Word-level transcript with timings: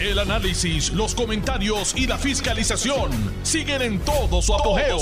El 0.00 0.20
análisis, 0.20 0.92
los 0.92 1.12
comentarios 1.12 1.92
y 1.96 2.06
la 2.06 2.16
fiscalización 2.18 3.10
siguen 3.42 3.82
en 3.82 3.98
todo 3.98 4.40
su 4.40 4.54
apogeo. 4.54 4.96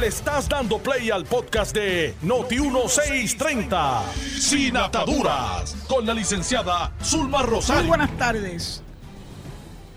Le 0.00 0.08
estás 0.08 0.48
dando 0.48 0.78
play 0.78 1.12
al 1.12 1.24
podcast 1.24 1.72
de 1.72 2.12
Noti1630, 2.24 4.02
Sin 4.40 4.76
Ataduras, 4.76 5.76
con 5.86 6.04
la 6.04 6.12
licenciada 6.12 6.92
Zulma 7.04 7.42
Rosario. 7.42 7.82
Muy 7.82 7.88
buenas 7.90 8.10
tardes. 8.18 8.82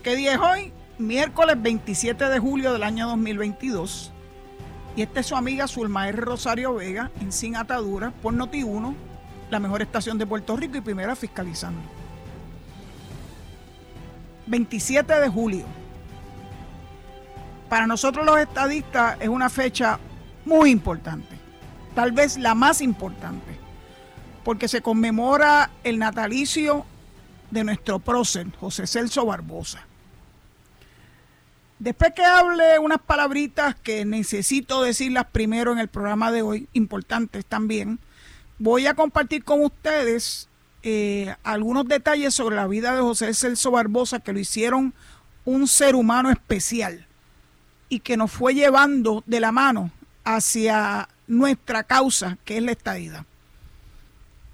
¿Qué 0.04 0.14
día 0.14 0.34
es 0.34 0.38
hoy? 0.38 0.72
Miércoles 0.98 1.60
27 1.60 2.28
de 2.28 2.38
julio 2.38 2.72
del 2.72 2.84
año 2.84 3.08
2022. 3.08 4.12
Y 4.94 5.02
esta 5.02 5.18
es 5.18 5.26
su 5.26 5.34
amiga 5.34 5.66
Zulma 5.66 6.08
R. 6.08 6.20
Rosario 6.20 6.72
Vega 6.74 7.10
en 7.20 7.32
Sin 7.32 7.56
Ataduras 7.56 8.12
por 8.22 8.32
Noti1, 8.32 8.94
la 9.50 9.58
mejor 9.58 9.82
estación 9.82 10.18
de 10.18 10.26
Puerto 10.26 10.56
Rico 10.56 10.76
y 10.76 10.82
primera 10.82 11.16
fiscalizando. 11.16 11.97
27 14.48 15.20
de 15.20 15.28
julio. 15.28 15.64
Para 17.68 17.86
nosotros 17.86 18.24
los 18.24 18.38
estadistas 18.38 19.18
es 19.20 19.28
una 19.28 19.50
fecha 19.50 19.98
muy 20.44 20.70
importante, 20.70 21.36
tal 21.94 22.12
vez 22.12 22.38
la 22.38 22.54
más 22.54 22.80
importante, 22.80 23.58
porque 24.42 24.68
se 24.68 24.80
conmemora 24.80 25.70
el 25.84 25.98
natalicio 25.98 26.86
de 27.50 27.64
nuestro 27.64 27.98
prócer, 27.98 28.46
José 28.58 28.86
Celso 28.86 29.26
Barbosa. 29.26 29.84
Después 31.78 32.12
que 32.14 32.24
hable 32.24 32.78
unas 32.78 33.00
palabritas 33.00 33.76
que 33.76 34.04
necesito 34.04 34.82
decirlas 34.82 35.26
primero 35.30 35.72
en 35.72 35.78
el 35.78 35.88
programa 35.88 36.32
de 36.32 36.42
hoy, 36.42 36.68
importantes 36.72 37.44
también, 37.44 38.00
voy 38.58 38.86
a 38.86 38.94
compartir 38.94 39.44
con 39.44 39.62
ustedes 39.62 40.47
eh, 40.82 41.34
algunos 41.42 41.86
detalles 41.86 42.34
sobre 42.34 42.56
la 42.56 42.66
vida 42.66 42.94
de 42.94 43.00
José 43.00 43.34
Celso 43.34 43.70
Barbosa 43.70 44.20
que 44.20 44.32
lo 44.32 44.38
hicieron 44.38 44.94
un 45.44 45.66
ser 45.66 45.94
humano 45.94 46.30
especial 46.30 47.06
y 47.88 48.00
que 48.00 48.16
nos 48.16 48.30
fue 48.30 48.54
llevando 48.54 49.22
de 49.26 49.40
la 49.40 49.50
mano 49.50 49.90
hacia 50.24 51.08
nuestra 51.26 51.84
causa, 51.84 52.38
que 52.44 52.58
es 52.58 52.62
la 52.62 52.72
estadía. 52.72 53.24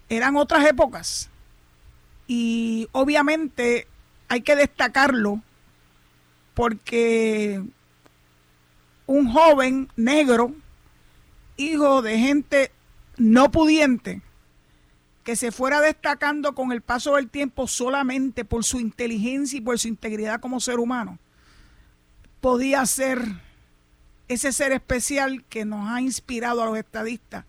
Eran 0.08 0.36
otras 0.36 0.66
épocas 0.66 1.30
y 2.26 2.88
obviamente 2.92 3.86
hay 4.28 4.40
que 4.40 4.56
destacarlo 4.56 5.42
porque 6.54 7.62
un 9.06 9.30
joven 9.30 9.88
negro, 9.96 10.54
hijo 11.56 12.02
de 12.02 12.18
gente 12.18 12.72
no 13.16 13.50
pudiente, 13.50 14.22
que 15.24 15.36
se 15.36 15.50
fuera 15.50 15.80
destacando 15.80 16.54
con 16.54 16.70
el 16.70 16.82
paso 16.82 17.16
del 17.16 17.30
tiempo 17.30 17.66
solamente 17.66 18.44
por 18.44 18.62
su 18.62 18.78
inteligencia 18.78 19.58
y 19.58 19.62
por 19.62 19.78
su 19.78 19.88
integridad 19.88 20.38
como 20.38 20.60
ser 20.60 20.78
humano, 20.78 21.18
podía 22.40 22.84
ser 22.84 23.26
ese 24.28 24.52
ser 24.52 24.72
especial 24.72 25.44
que 25.44 25.64
nos 25.64 25.88
ha 25.88 26.00
inspirado 26.02 26.62
a 26.62 26.66
los 26.66 26.76
estadistas 26.76 27.46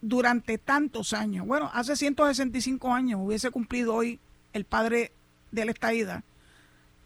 durante 0.00 0.58
tantos 0.58 1.12
años. 1.12 1.46
Bueno, 1.46 1.70
hace 1.72 1.94
165 1.94 2.92
años 2.92 3.20
hubiese 3.22 3.50
cumplido 3.50 3.94
hoy 3.94 4.18
el 4.52 4.64
padre 4.64 5.12
de 5.52 5.64
la 5.64 5.70
estadidad. 5.70 6.24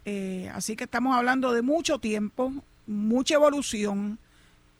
Eh, 0.05 0.49
así 0.55 0.75
que 0.75 0.85
estamos 0.85 1.15
hablando 1.15 1.53
de 1.53 1.61
mucho 1.61 1.99
tiempo, 1.99 2.51
mucha 2.87 3.35
evolución, 3.35 4.17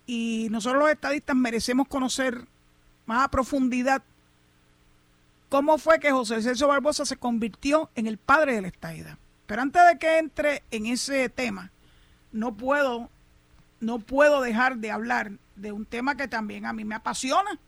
y 0.08 0.48
nosotros 0.50 0.82
los 0.82 0.90
estadistas 0.90 1.36
merecemos 1.36 1.88
conocer 1.88 2.46
más 3.06 3.26
a 3.26 3.30
profundidad 3.30 4.02
cómo 5.50 5.78
fue 5.78 6.00
que 6.00 6.12
José 6.12 6.42
Celso 6.42 6.68
Barbosa 6.68 7.06
se 7.06 7.18
convirtió 7.18 7.90
en 7.96 8.08
el 8.08 8.18
padre 8.18 8.56
de 8.56 8.62
la 8.62 8.68
estadidad. 8.68 9.18
Pero 9.46 9.62
antes 9.62 9.82
de 9.88 9.98
que 9.98 10.18
entre 10.18 10.64
en 10.72 10.86
ese 10.86 11.30
tema, 11.30 11.72
no 12.32 12.56
puedo, 12.56 13.10
no 13.80 14.00
puedo 14.00 14.42
dejar 14.42 14.78
de 14.78 14.92
hablar 14.92 15.32
de 15.56 15.72
un 15.72 15.86
tema 15.86 16.16
que 16.16 16.28
también 16.28 16.66
a 16.66 16.74
mí 16.74 16.86
me 16.86 16.96
apasiona. 16.96 17.60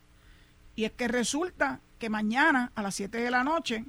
Y 0.75 0.85
es 0.85 0.91
que 0.91 1.07
resulta 1.07 1.79
que 1.97 2.09
mañana 2.09 2.71
a 2.75 2.81
las 2.81 2.95
7 2.95 3.17
de 3.17 3.31
la 3.31 3.43
noche 3.43 3.85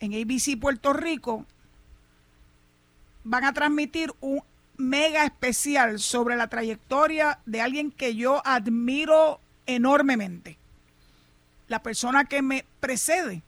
en 0.00 0.14
ABC 0.14 0.58
Puerto 0.58 0.92
Rico 0.92 1.46
van 3.24 3.44
a 3.44 3.52
transmitir 3.52 4.12
un 4.20 4.42
mega 4.76 5.24
especial 5.24 5.98
sobre 6.00 6.36
la 6.36 6.48
trayectoria 6.48 7.38
de 7.46 7.60
alguien 7.60 7.92
que 7.92 8.16
yo 8.16 8.42
admiro 8.44 9.40
enormemente. 9.66 10.58
La 11.72 11.82
persona 11.82 12.26
que 12.26 12.42
me 12.42 12.66
precede, 12.80 13.40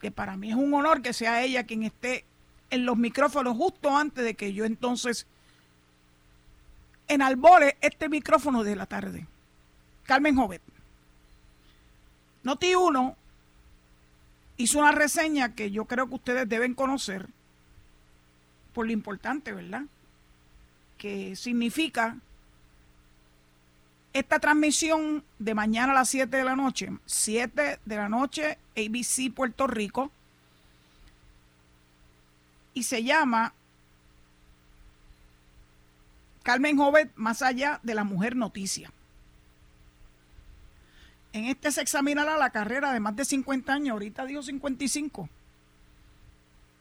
que 0.00 0.10
para 0.10 0.38
mí 0.38 0.48
es 0.48 0.54
un 0.54 0.72
honor 0.72 1.02
que 1.02 1.12
sea 1.12 1.42
ella 1.42 1.64
quien 1.64 1.82
esté 1.82 2.24
en 2.70 2.86
los 2.86 2.96
micrófonos 2.96 3.54
justo 3.54 3.94
antes 3.94 4.24
de 4.24 4.32
que 4.32 4.54
yo 4.54 4.64
entonces 4.64 5.26
enalbore 7.06 7.76
este 7.82 8.08
micrófono 8.08 8.64
de 8.64 8.76
la 8.76 8.86
tarde. 8.86 9.26
Carmen 10.04 10.36
Jovet. 10.36 10.62
Noti 12.44 12.74
1 12.74 13.16
hizo 14.56 14.78
una 14.78 14.92
reseña 14.92 15.54
que 15.54 15.70
yo 15.70 15.84
creo 15.84 16.08
que 16.08 16.14
ustedes 16.14 16.48
deben 16.48 16.72
conocer 16.72 17.28
por 18.72 18.86
lo 18.86 18.92
importante, 18.92 19.52
¿verdad? 19.52 19.82
Que 20.96 21.36
significa 21.36 22.16
esta 24.12 24.38
transmisión 24.38 25.24
de 25.38 25.54
mañana 25.54 25.92
a 25.92 25.94
las 25.94 26.08
7 26.08 26.36
de 26.36 26.44
la 26.44 26.56
noche, 26.56 26.90
7 27.06 27.80
de 27.84 27.96
la 27.96 28.08
noche, 28.08 28.58
ABC 28.76 29.32
Puerto 29.34 29.66
Rico, 29.66 30.10
y 32.74 32.84
se 32.84 33.02
llama 33.02 33.52
Carmen 36.42 36.78
Jovet, 36.78 37.12
más 37.16 37.42
allá 37.42 37.80
de 37.82 37.94
la 37.94 38.04
mujer 38.04 38.36
noticia. 38.36 38.92
En 41.32 41.44
este 41.44 41.70
se 41.70 41.82
examinará 41.82 42.38
la 42.38 42.50
carrera 42.50 42.92
de 42.92 43.00
más 43.00 43.14
de 43.14 43.24
50 43.24 43.72
años, 43.72 43.92
ahorita 43.92 44.24
dijo 44.24 44.42
55. 44.42 45.28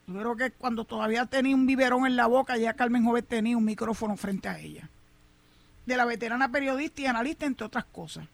Yo 0.08 0.20
creo 0.20 0.36
que 0.38 0.52
cuando 0.52 0.86
todavía 0.86 1.26
tenía 1.26 1.54
un 1.54 1.66
biberón 1.66 2.06
en 2.06 2.16
la 2.16 2.28
boca, 2.28 2.56
ya 2.58 2.76
Carmen 2.76 3.04
Jovet 3.04 3.28
tenía 3.28 3.58
un 3.58 3.66
micrófono 3.66 4.16
frente 4.16 4.48
a 4.48 4.58
ella. 4.58 4.90
De 5.88 5.98
la 5.98 6.06
veterana 6.06 6.52
periodista 6.52 7.02
y 7.02 7.08
analista, 7.08 7.48
entre 7.48 7.66
otras 7.66 7.86
cosas. 7.86 8.28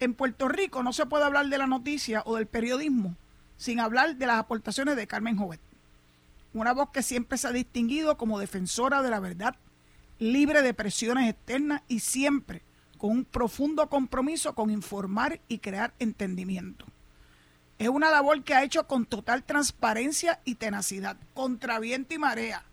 En 0.00 0.14
Puerto 0.14 0.48
Rico 0.48 0.82
no 0.82 0.94
se 0.94 1.04
puede 1.04 1.24
hablar 1.24 1.48
de 1.48 1.58
la 1.58 1.66
noticia 1.66 2.22
o 2.24 2.36
del 2.36 2.46
periodismo 2.46 3.14
sin 3.58 3.80
hablar 3.80 4.16
de 4.16 4.26
las 4.26 4.38
aportaciones 4.38 4.96
de 4.96 5.06
Carmen 5.06 5.36
Jovet 5.36 5.60
una 6.54 6.72
voz 6.72 6.90
que 6.90 7.02
siempre 7.02 7.38
se 7.38 7.48
ha 7.48 7.52
distinguido 7.52 8.16
como 8.16 8.38
defensora 8.38 9.02
de 9.02 9.10
la 9.10 9.20
verdad, 9.20 9.56
libre 10.18 10.62
de 10.62 10.74
presiones 10.74 11.30
externas 11.30 11.82
y 11.88 12.00
siempre 12.00 12.62
con 12.98 13.10
un 13.10 13.24
profundo 13.24 13.88
compromiso 13.88 14.54
con 14.54 14.70
informar 14.70 15.40
y 15.48 15.58
crear 15.58 15.92
entendimiento. 15.98 16.84
Es 17.78 17.88
una 17.88 18.10
labor 18.10 18.44
que 18.44 18.54
ha 18.54 18.62
hecho 18.62 18.86
con 18.86 19.06
total 19.06 19.42
transparencia 19.42 20.40
y 20.44 20.54
tenacidad, 20.54 21.16
contra 21.34 21.80
viento 21.80 22.14
y 22.14 22.18
marea. 22.18 22.64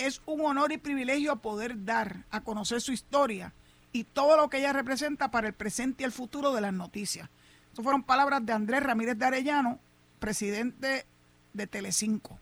Es 0.00 0.22
un 0.24 0.40
honor 0.40 0.72
y 0.72 0.78
privilegio 0.78 1.36
poder 1.36 1.84
dar 1.84 2.24
a 2.30 2.40
conocer 2.40 2.80
su 2.80 2.90
historia 2.90 3.52
y 3.92 4.04
todo 4.04 4.38
lo 4.38 4.48
que 4.48 4.56
ella 4.56 4.72
representa 4.72 5.30
para 5.30 5.46
el 5.46 5.52
presente 5.52 6.02
y 6.02 6.06
el 6.06 6.10
futuro 6.10 6.54
de 6.54 6.62
las 6.62 6.72
noticias. 6.72 7.28
Estas 7.68 7.82
fueron 7.82 8.02
palabras 8.02 8.46
de 8.46 8.54
Andrés 8.54 8.82
Ramírez 8.82 9.18
de 9.18 9.26
Arellano, 9.26 9.78
presidente 10.18 11.04
de 11.52 11.66
Telecinco. 11.66 12.38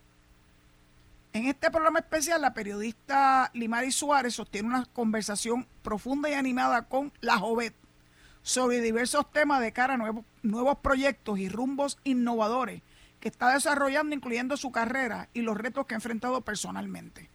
En 1.32 1.46
este 1.46 1.68
programa 1.72 1.98
especial, 1.98 2.42
la 2.42 2.54
periodista 2.54 3.50
Limari 3.54 3.90
Suárez 3.90 4.34
sostiene 4.34 4.68
una 4.68 4.84
conversación 4.86 5.66
profunda 5.82 6.30
y 6.30 6.34
animada 6.34 6.82
con 6.82 7.12
la 7.20 7.38
Jovet 7.38 7.74
sobre 8.42 8.80
diversos 8.80 9.32
temas 9.32 9.60
de 9.60 9.72
cara 9.72 9.94
a 9.94 9.96
nuevos, 9.96 10.24
nuevos 10.44 10.78
proyectos 10.78 11.40
y 11.40 11.48
rumbos 11.48 11.98
innovadores 12.04 12.82
que 13.18 13.28
está 13.28 13.52
desarrollando, 13.52 14.14
incluyendo 14.14 14.56
su 14.56 14.70
carrera 14.70 15.28
y 15.34 15.42
los 15.42 15.58
retos 15.58 15.86
que 15.86 15.94
ha 15.94 15.96
enfrentado 15.96 16.40
personalmente. 16.42 17.28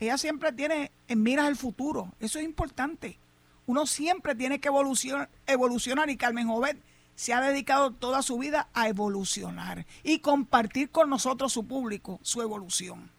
Ella 0.00 0.18
siempre 0.18 0.52
tiene 0.52 0.92
en 1.08 1.22
miras 1.22 1.48
el 1.48 1.56
futuro, 1.56 2.12
eso 2.20 2.38
es 2.38 2.44
importante. 2.44 3.18
Uno 3.66 3.86
siempre 3.86 4.34
tiene 4.34 4.60
que 4.60 4.68
evolucionar, 4.68 5.28
evolucionar 5.46 6.08
y 6.08 6.16
Carmen 6.16 6.48
Jovet 6.48 6.80
se 7.14 7.34
ha 7.34 7.40
dedicado 7.40 7.90
toda 7.90 8.22
su 8.22 8.38
vida 8.38 8.68
a 8.74 8.88
evolucionar 8.88 9.86
y 10.04 10.20
compartir 10.20 10.90
con 10.90 11.10
nosotros, 11.10 11.52
su 11.52 11.66
público, 11.66 12.20
su 12.22 12.42
evolución. 12.42 13.10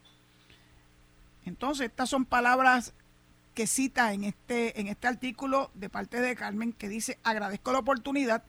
Entonces, 1.46 1.88
estas 1.88 2.10
son 2.10 2.26
palabras 2.26 2.94
que 3.54 3.68
cita 3.68 4.14
en 4.14 4.24
este, 4.24 4.80
en 4.80 4.88
este 4.88 5.08
artículo 5.08 5.70
de 5.74 5.90
parte 5.90 6.22
de 6.22 6.36
Carmen 6.36 6.72
que 6.72 6.88
dice, 6.88 7.20
agradezco 7.24 7.74
la 7.74 7.80
oportunidad 7.80 8.44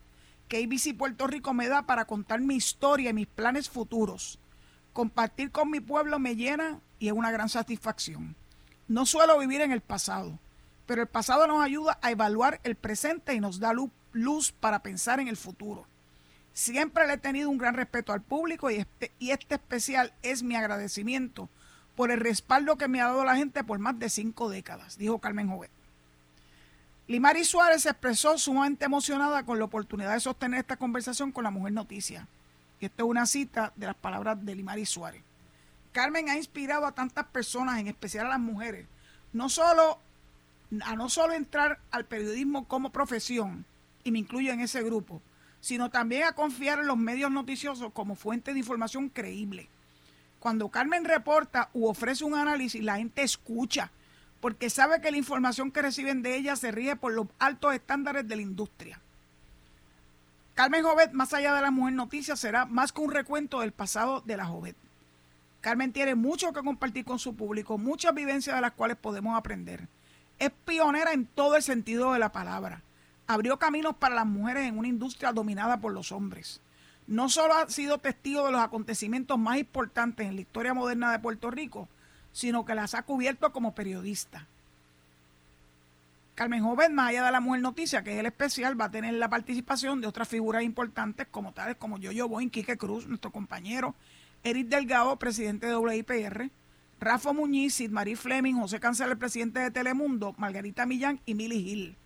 que 0.47 0.63
ABC 0.63 0.97
Puerto 0.97 1.27
Rico 1.27 1.53
me 1.53 1.67
da 1.67 1.83
para 1.83 2.05
contar 2.05 2.41
mi 2.41 2.55
historia 2.55 3.11
y 3.11 3.15
mis 3.15 3.27
planes 3.27 3.69
futuros. 3.69 4.39
Compartir 4.93 5.51
con 5.51 5.71
mi 5.71 5.81
pueblo 5.81 6.19
me 6.19 6.37
llena 6.37 6.81
y 7.01 7.09
es 7.09 7.13
una 7.13 7.33
gran 7.33 7.49
satisfacción. 7.49 8.37
No 8.87 9.07
suelo 9.07 9.39
vivir 9.39 9.63
en 9.63 9.73
el 9.73 9.81
pasado, 9.81 10.39
pero 10.87 11.03
el 11.03 11.09
pasado 11.09 11.47
nos 11.49 11.65
ayuda 11.65 11.99
a 12.03 12.11
evaluar 12.13 12.61
el 12.63 12.77
presente 12.77 13.35
y 13.35 13.41
nos 13.41 13.59
da 13.59 13.73
luz, 13.73 14.53
para 14.53 14.83
pensar 14.83 15.19
en 15.19 15.29
el 15.29 15.37
futuro. 15.37 15.87
Siempre 16.53 17.07
le 17.07 17.15
he 17.15 17.19
tenido 17.19 17.49
un 17.49 17.59
gran 17.59 17.75
respeto 17.75 18.13
al 18.13 18.23
público 18.23 18.71
y 18.71 18.77
este, 18.77 19.13
y 19.19 19.31
este 19.31 19.55
especial 19.55 20.13
es 20.23 20.43
mi 20.43 20.57
agradecimiento 20.57 21.49
por 21.97 22.11
el 22.11 22.21
respaldo 22.21 22.77
que 22.77 22.89
me 22.89 23.01
ha 23.01 23.07
dado 23.07 23.25
la 23.25 23.37
gente 23.37 23.65
por 23.65 23.79
más 23.79 23.99
de 23.99 24.11
cinco 24.11 24.51
décadas, 24.51 24.99
dijo 24.99 25.19
Carmen 25.19 25.49
Jovet. 25.49 25.71
Limari 27.07 27.45
Suárez 27.45 27.83
se 27.83 27.91
expresó 27.91 28.39
sumamente 28.39 28.85
emocionada 28.85 29.45
con 29.45 29.59
la 29.59 29.65
oportunidad 29.65 30.15
de 30.15 30.21
sostener 30.21 30.61
esta 30.61 30.77
conversación 30.77 31.33
con 31.33 31.45
la 31.45 31.51
Mujer 31.51 31.73
Noticia. 31.73 32.29
Y 32.81 32.87
esto 32.87 33.05
es 33.05 33.11
una 33.11 33.27
cita 33.27 33.73
de 33.77 33.87
las 33.87 33.97
palabras 33.97 34.45
de 34.45 34.55
Limari 34.55 34.87
Suárez. 34.87 35.23
Carmen 35.93 36.29
ha 36.29 36.37
inspirado 36.37 36.87
a 36.87 36.93
tantas 36.93 37.27
personas, 37.27 37.79
en 37.79 37.89
especial 37.89 38.27
a 38.27 38.31
las 38.31 38.41
mujeres, 38.41 38.87
no 39.33 39.49
solo 39.49 39.99
a 40.85 40.95
no 40.95 41.09
solo 41.09 41.35
entrar 41.35 41.81
al 41.91 42.05
periodismo 42.05 42.69
como 42.69 42.91
profesión, 42.91 43.65
y 44.05 44.13
me 44.13 44.21
incluyo 44.21 44.53
en 44.53 44.61
ese 44.61 44.83
grupo, 44.83 45.21
sino 45.61 45.91
también 45.91 46.25
a 46.25 46.33
confiar 46.33 46.79
en 46.79 46.87
los 46.87 46.97
medios 46.97 47.31
noticiosos 47.31 47.93
como 47.93 48.15
fuente 48.15 48.53
de 48.53 48.61
información 48.61 49.09
creíble. 49.09 49.69
Cuando 50.39 50.69
Carmen 50.69 51.05
reporta 51.05 51.69
u 51.75 51.87
ofrece 51.87 52.25
un 52.25 52.35
análisis, 52.35 52.83
la 52.83 52.97
gente 52.97 53.23
escucha 53.23 53.91
porque 54.41 54.71
sabe 54.71 55.03
que 55.03 55.11
la 55.11 55.19
información 55.19 55.71
que 55.71 55.83
reciben 55.83 56.23
de 56.23 56.37
ella 56.37 56.57
se 56.57 56.71
rige 56.71 56.97
por 56.97 57.13
los 57.13 57.27
altos 57.39 57.75
estándares 57.75 58.27
de 58.27 58.37
la 58.37 58.43
industria. 58.43 59.01
Carmen 60.55 60.83
Jovet, 60.83 61.13
más 61.13 61.35
allá 61.35 61.55
de 61.55 61.61
la 61.61 61.71
mujer 61.71 61.95
noticia, 61.95 62.37
será 62.37 62.65
más 62.65 62.93
que 62.93 63.03
un 63.03 63.11
recuento 63.11 63.61
del 63.61 63.73
pasado 63.73 64.23
de 64.23 64.37
la 64.37 64.47
Jovet. 64.47 64.77
Carmen 65.61 65.93
tiene 65.93 66.15
mucho 66.15 66.53
que 66.53 66.63
compartir 66.63 67.05
con 67.05 67.19
su 67.19 67.35
público, 67.35 67.77
muchas 67.77 68.15
vivencias 68.15 68.57
de 68.57 68.63
las 68.63 68.73
cuales 68.73 68.97
podemos 68.97 69.37
aprender. 69.37 69.89
Es 70.39 70.51
pionera 70.65 71.13
en 71.13 71.27
todo 71.27 71.57
el 71.57 71.63
sentido 71.63 72.13
de 72.13 72.19
la 72.19 72.33
palabra. 72.33 72.83
Abrió 73.27 73.59
caminos 73.59 73.95
para 73.97 74.15
las 74.15 74.27
mujeres 74.27 74.67
en 74.67 74.79
una 74.79 74.89
industria 74.89 75.33
dominada 75.33 75.79
por 75.79 75.93
los 75.93 76.13
hombres. 76.13 76.61
No 77.07 77.29
solo 77.29 77.55
ha 77.55 77.69
sido 77.69 77.99
testigo 77.99 78.47
de 78.47 78.53
los 78.53 78.61
acontecimientos 78.61 79.39
más 79.39 79.59
importantes 79.59 80.27
en 80.27 80.37
la 80.37 80.41
historia 80.41 80.73
moderna 80.73 81.13
de 81.13 81.19
Puerto 81.19 81.51
Rico, 81.51 81.89
sino 82.33 82.65
que 82.65 82.75
las 82.75 82.95
ha 82.95 83.03
cubierto 83.03 83.53
como 83.53 83.75
periodista. 83.75 84.47
Carmen 86.35 86.63
Joven, 86.63 86.95
más 86.95 87.11
allá 87.11 87.25
de 87.25 87.33
la 87.33 87.41
Mujer 87.41 87.61
Noticia, 87.61 88.03
que 88.03 88.15
es 88.15 88.19
el 88.19 88.25
especial, 88.25 88.81
va 88.81 88.87
a 88.87 88.91
tener 88.91 89.13
la 89.13 89.29
participación 89.29 90.01
de 90.01 90.07
otras 90.07 90.27
figuras 90.27 90.63
importantes 90.63 91.27
como 91.31 91.53
tales 91.53 91.77
como 91.77 91.99
Yoyo 91.99 92.29
Boy, 92.29 92.49
Quique 92.49 92.79
Cruz, 92.79 93.07
nuestro 93.07 93.31
compañero, 93.31 93.95
Eric 94.43 94.69
Delgado, 94.69 95.17
presidente 95.17 95.67
de 95.67 95.77
WIPR, 95.77 96.51
Rafa 97.01 97.33
Muñiz, 97.33 97.75
Sid 97.75 97.91
Marie 97.91 98.17
Fleming, 98.17 98.55
José 98.55 98.81
Cancel, 98.81 99.11
el 99.11 99.19
presidente 99.19 99.61
de 99.61 99.71
Telemundo, 99.71 100.35
Margarita 100.39 100.87
Millán 100.87 101.21
y 101.27 101.35
Milly 101.35 101.63
Gil. 101.63 101.97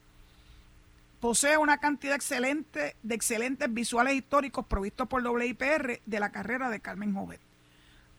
Posee 1.21 1.57
una 1.57 1.79
cantidad 1.79 2.15
excelente 2.15 2.97
de 3.03 3.15
excelentes 3.15 3.73
visuales 3.73 4.15
históricos 4.15 4.67
provistos 4.67 5.09
por 5.09 5.27
WIPR 5.27 6.01
de 6.05 6.21
la 6.21 6.31
carrera 6.31 6.71
de 6.71 6.81
Carmen 6.81 7.15
Joven. 7.15 7.39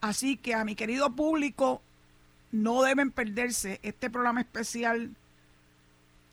Así 0.02 0.38
que 0.38 0.54
a 0.54 0.66
mi 0.66 0.76
querido 0.76 1.16
público 1.16 1.82
no 2.52 2.84
deben 2.84 3.12
perderse 3.12 3.80
este 3.84 4.10
programa 4.10 4.42
especial 4.42 5.12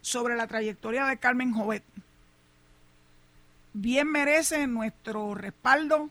sobre 0.00 0.36
la 0.36 0.46
trayectoria 0.46 1.06
de 1.06 1.18
Carmen 1.18 1.52
Jovet. 1.52 1.84
Bien 3.72 4.10
merece 4.10 4.66
nuestro 4.66 5.34
respaldo 5.34 6.10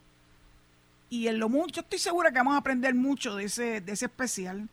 y 1.12 1.28
en 1.28 1.40
lo 1.40 1.50
mucho 1.50 1.82
estoy 1.82 2.00
segura 2.00 2.32
que 2.32 2.38
vamos 2.38 2.54
a 2.56 2.60
aprender 2.60 2.96
mucho 2.96 3.36
de 3.36 3.44
ese, 3.44 3.82
de 3.82 3.92
ese 3.92 4.06
especial. 4.06 4.70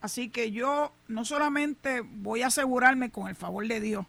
Así 0.00 0.28
que 0.28 0.50
yo 0.50 0.92
no 1.06 1.24
solamente 1.24 2.00
voy 2.00 2.42
a 2.42 2.48
asegurarme 2.48 3.10
con 3.10 3.28
el 3.28 3.36
favor 3.36 3.66
de 3.66 3.80
Dios 3.80 4.04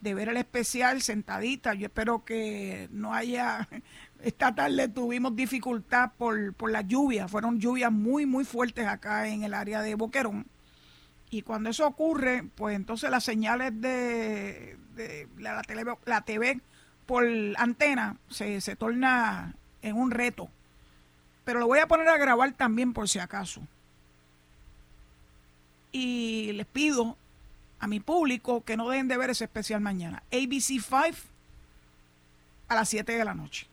de 0.00 0.14
ver 0.14 0.28
el 0.28 0.36
especial 0.36 1.02
sentadita, 1.02 1.74
yo 1.74 1.86
espero 1.86 2.24
que 2.24 2.88
no 2.92 3.14
haya 3.14 3.68
esta 4.22 4.54
tarde 4.54 4.88
tuvimos 4.88 5.34
dificultad 5.34 6.12
por, 6.16 6.54
por 6.54 6.70
la 6.70 6.82
lluvia, 6.82 7.26
fueron 7.26 7.58
lluvias 7.58 7.90
muy, 7.90 8.24
muy 8.24 8.44
fuertes 8.44 8.86
acá 8.86 9.26
en 9.26 9.42
el 9.42 9.54
área 9.54 9.82
de 9.82 9.96
Boquerón. 9.96 10.46
Y 11.30 11.42
cuando 11.42 11.70
eso 11.70 11.84
ocurre, 11.84 12.44
pues 12.54 12.76
entonces 12.76 13.10
las 13.10 13.24
señales 13.24 13.80
de, 13.80 14.78
la, 15.36 15.62
tele, 15.62 15.82
la 16.04 16.20
TV 16.20 16.60
por 17.06 17.24
antena 17.56 18.18
se, 18.28 18.60
se 18.60 18.76
torna 18.76 19.56
en 19.82 19.96
un 19.96 20.12
reto. 20.12 20.48
Pero 21.44 21.60
lo 21.60 21.66
voy 21.66 21.80
a 21.80 21.88
poner 21.88 22.08
a 22.08 22.16
grabar 22.16 22.52
también 22.52 22.92
por 22.92 23.08
si 23.08 23.18
acaso. 23.18 23.62
Y 25.90 26.52
les 26.52 26.66
pido 26.66 27.16
a 27.80 27.86
mi 27.86 28.00
público 28.00 28.64
que 28.64 28.76
no 28.76 28.88
dejen 28.88 29.08
de 29.08 29.16
ver 29.16 29.30
ese 29.30 29.44
especial 29.44 29.80
mañana. 29.80 30.22
ABC 30.32 30.80
5 30.80 30.92
a 32.68 32.74
las 32.74 32.88
7 32.88 33.12
de 33.12 33.24
la 33.24 33.34
noche. 33.34 33.66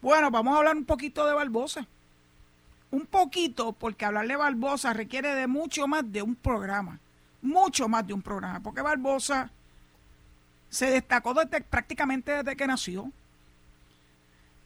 Bueno, 0.00 0.30
vamos 0.30 0.54
a 0.54 0.58
hablar 0.58 0.76
un 0.76 0.86
poquito 0.86 1.26
de 1.26 1.34
Barbosa. 1.34 1.86
Un 2.90 3.06
poquito, 3.06 3.72
porque 3.72 4.04
hablar 4.04 4.26
de 4.26 4.36
Barbosa 4.36 4.92
requiere 4.92 5.34
de 5.34 5.46
mucho 5.46 5.86
más 5.86 6.10
de 6.10 6.22
un 6.22 6.34
programa. 6.34 6.98
Mucho 7.42 7.86
más 7.88 8.06
de 8.06 8.14
un 8.14 8.22
programa. 8.22 8.60
Porque 8.60 8.80
Barbosa 8.80 9.50
se 10.70 10.86
destacó 10.86 11.34
desde, 11.34 11.60
prácticamente 11.60 12.32
desde 12.32 12.56
que 12.56 12.66
nació. 12.66 13.12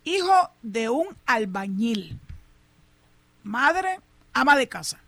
Hijo 0.04 0.50
de 0.62 0.88
un 0.90 1.16
albañil. 1.26 2.20
Madre, 3.42 4.00
ama 4.32 4.56
de 4.56 4.68
casa. 4.68 5.00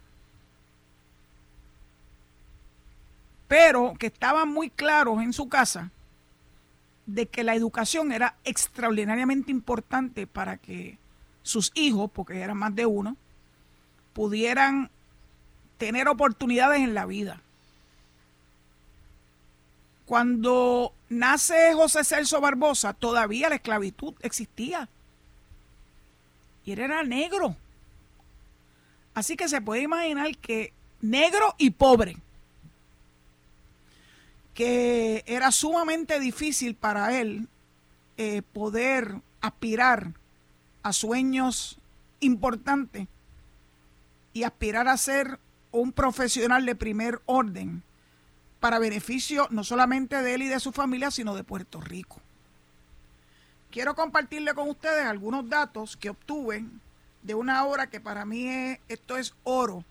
Pero 3.48 3.94
que 3.98 4.06
estaban 4.06 4.52
muy 4.52 4.70
claros 4.70 5.22
en 5.22 5.32
su 5.32 5.48
casa 5.48 5.90
de 7.06 7.26
que 7.26 7.44
la 7.44 7.54
educación 7.54 8.10
era 8.10 8.36
extraordinariamente 8.44 9.52
importante 9.52 10.26
para 10.26 10.56
que 10.56 10.98
sus 11.42 11.70
hijos, 11.74 12.10
porque 12.12 12.40
eran 12.40 12.56
más 12.56 12.74
de 12.74 12.86
uno, 12.86 13.16
pudieran 14.12 14.90
tener 15.78 16.08
oportunidades 16.08 16.80
en 16.80 16.94
la 16.94 17.06
vida. 17.06 17.42
Cuando 20.06 20.94
nace 21.08 21.74
José 21.74 22.04
Celso 22.04 22.40
Barbosa, 22.40 22.94
todavía 22.94 23.48
la 23.48 23.56
esclavitud 23.56 24.14
existía. 24.20 24.88
Y 26.64 26.72
él 26.72 26.78
era 26.78 27.02
negro. 27.02 27.56
Así 29.14 29.36
que 29.36 29.48
se 29.48 29.60
puede 29.60 29.82
imaginar 29.82 30.36
que 30.38 30.72
negro 31.00 31.54
y 31.58 31.70
pobre 31.70 32.16
que 34.56 35.22
era 35.26 35.52
sumamente 35.52 36.18
difícil 36.18 36.74
para 36.74 37.20
él 37.20 37.46
eh, 38.16 38.40
poder 38.40 39.20
aspirar 39.42 40.12
a 40.82 40.94
sueños 40.94 41.78
importantes 42.20 43.06
y 44.32 44.44
aspirar 44.44 44.88
a 44.88 44.96
ser 44.96 45.38
un 45.72 45.92
profesional 45.92 46.64
de 46.64 46.74
primer 46.74 47.20
orden 47.26 47.82
para 48.60 48.78
beneficio 48.78 49.46
no 49.50 49.64
solamente 49.64 50.22
de 50.22 50.34
él 50.34 50.42
y 50.42 50.48
de 50.48 50.60
su 50.60 50.72
familia, 50.72 51.10
sino 51.10 51.34
de 51.34 51.44
Puerto 51.44 51.80
Rico. 51.80 52.20
Quiero 53.70 53.94
compartirle 53.94 54.54
con 54.54 54.68
ustedes 54.68 55.04
algunos 55.04 55.48
datos 55.48 55.96
que 55.96 56.10
obtuve 56.10 56.64
de 57.22 57.34
una 57.34 57.64
obra 57.64 57.88
que 57.88 58.00
para 58.00 58.24
mí 58.24 58.48
es, 58.48 58.78
esto 58.88 59.16
es 59.16 59.34
oro 59.42 59.84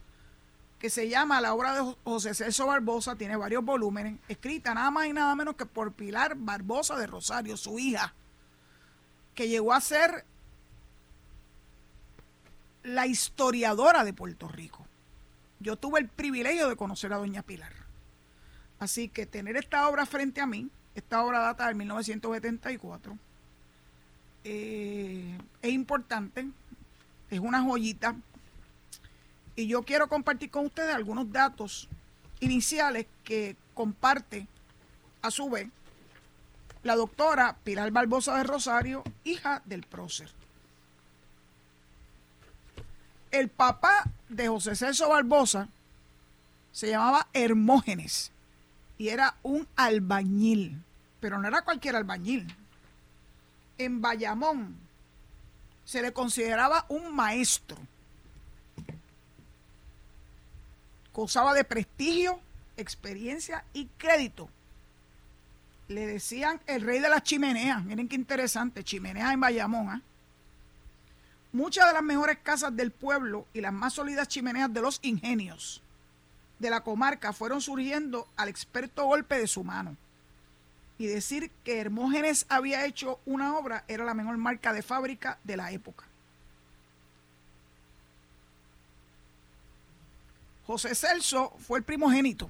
que 0.80 0.90
se 0.90 1.10
llama 1.10 1.42
La 1.42 1.54
obra 1.54 1.74
de 1.74 1.96
José 2.04 2.34
Celso 2.34 2.68
Barbosa, 2.68 3.16
tiene 3.16 3.36
varios 3.36 3.64
volúmenes, 3.64 4.20
escrita 4.28 4.74
nada 4.74 4.92
más 4.92 5.08
y 5.08 5.14
nada 5.14 5.36
menos 5.36 5.56
que 5.56 5.66
por 5.66 5.94
Pilar 5.94 6.36
Barbosa 6.36 6.98
de 6.98 7.08
Rosario, 7.08 7.58
su 7.58 7.80
hija, 7.80 8.14
que 9.34 9.48
llegó 9.48 9.74
a 9.74 9.82
ser 9.82 10.26
la 12.84 13.08
historiadora 13.08 14.04
de 14.04 14.14
Puerto 14.14 14.48
Rico. 14.48 14.86
Yo 15.60 15.76
tuve 15.76 16.00
el 16.00 16.08
privilegio 16.08 16.70
de 16.70 16.76
conocer 16.76 17.14
a 17.14 17.18
doña 17.18 17.42
Pilar. 17.42 17.85
Así 18.86 19.10
que 19.10 19.26
tener 19.26 19.58
esta 19.58 19.90
obra 19.90 20.06
frente 20.06 20.42
a 20.42 20.46
mí, 20.46 20.70
esta 20.94 21.24
obra 21.24 21.40
data 21.40 21.66
del 21.66 21.74
1974, 21.74 23.18
eh, 24.44 25.40
es 25.64 25.72
importante, 25.72 26.48
es 27.32 27.40
una 27.40 27.64
joyita 27.64 28.16
y 29.56 29.66
yo 29.66 29.82
quiero 29.82 30.08
compartir 30.08 30.52
con 30.52 30.68
ustedes 30.68 30.94
algunos 30.94 31.32
datos 31.32 31.90
iniciales 32.40 33.08
que 33.24 33.56
comparte 33.74 34.46
a 35.24 35.32
su 35.32 35.50
vez 35.50 35.68
la 36.84 36.96
doctora 36.96 37.58
Pilar 37.64 37.90
Barbosa 37.90 38.38
de 38.38 38.44
Rosario, 38.44 39.04
hija 39.24 39.64
del 39.66 39.82
prócer. 39.82 40.30
El 43.32 43.50
papá 43.50 44.08
de 44.30 44.48
José 44.48 44.76
Celso 44.76 45.10
Barbosa 45.10 45.70
se 46.72 46.90
llamaba 46.90 47.28
Hermógenes 47.34 48.32
y 48.98 49.10
era 49.10 49.36
un 49.44 49.68
albañil, 49.76 50.82
pero 51.20 51.38
no 51.38 51.48
era 51.48 51.64
cualquier 51.64 51.96
albañil. 51.96 52.48
En 53.78 54.02
Bayamón 54.02 54.76
se 55.84 56.02
le 56.02 56.14
consideraba 56.14 56.86
un 56.90 57.14
maestro 57.14 57.78
gozaba 61.16 61.54
de 61.54 61.64
prestigio, 61.64 62.40
experiencia 62.78 63.64
y 63.74 63.86
crédito. 63.98 64.50
le 65.88 66.08
decían 66.08 66.60
el 66.66 66.82
rey 66.82 67.00
de 67.00 67.10
las 67.10 67.22
chimeneas. 67.22 67.84
Miren 67.84 68.08
qué 68.08 68.16
interesante, 68.16 68.84
chimeneas 68.84 69.34
en 69.34 69.40
Bayamón. 69.40 69.90
¿ah? 69.90 70.02
Muchas 71.54 71.88
de 71.88 71.94
las 71.94 72.02
mejores 72.02 72.40
casas 72.40 72.76
del 72.76 72.92
pueblo 72.92 73.46
y 73.54 73.62
las 73.62 73.72
más 73.72 73.94
sólidas 73.94 74.28
chimeneas 74.28 74.74
de 74.74 74.82
los 74.82 75.00
ingenios 75.04 75.84
de 76.60 76.70
la 76.70 76.82
comarca 76.82 77.34
fueron 77.34 77.62
surgiendo 77.62 78.28
al 78.36 78.50
experto 78.50 79.06
golpe 79.06 79.38
de 79.38 79.48
su 79.48 79.64
mano. 79.64 79.96
Y 80.98 81.08
decir 81.08 81.52
que 81.64 81.80
Hermógenes 81.80 82.46
había 82.48 82.86
hecho 82.86 83.20
una 83.26 83.58
obra 83.58 83.84
era 83.88 84.06
la 84.06 84.14
mejor 84.14 84.38
marca 84.38 84.72
de 84.72 84.82
fábrica 84.82 85.38
de 85.44 85.58
la 85.58 85.72
época. 85.72 86.06
José 90.66 90.96
Celso 90.96 91.54
fue 91.60 91.80
el 91.80 91.84
primogénito 91.84 92.50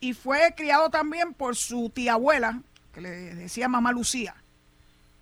y 0.00 0.14
fue 0.14 0.54
criado 0.56 0.90
también 0.90 1.34
por 1.34 1.56
su 1.56 1.90
tía 1.90 2.14
abuela, 2.14 2.62
que 2.94 3.00
le 3.00 3.10
decía 3.34 3.68
mamá 3.68 3.92
Lucía. 3.92 4.34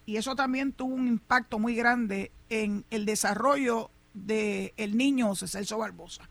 Y 0.05 0.19
eso 0.19 0.37
también 0.37 0.73
tuvo 0.73 0.95
un 0.95 1.09
impacto 1.09 1.59
muy 1.59 1.75
grande 1.75 2.31
en 2.49 2.85
el 2.91 3.07
desarrollo 3.07 3.91
del 4.17 4.73
el 4.77 4.97
niño 4.97 5.29
José 5.29 5.47
Celso 5.47 5.79
Barbosa. 5.79 6.29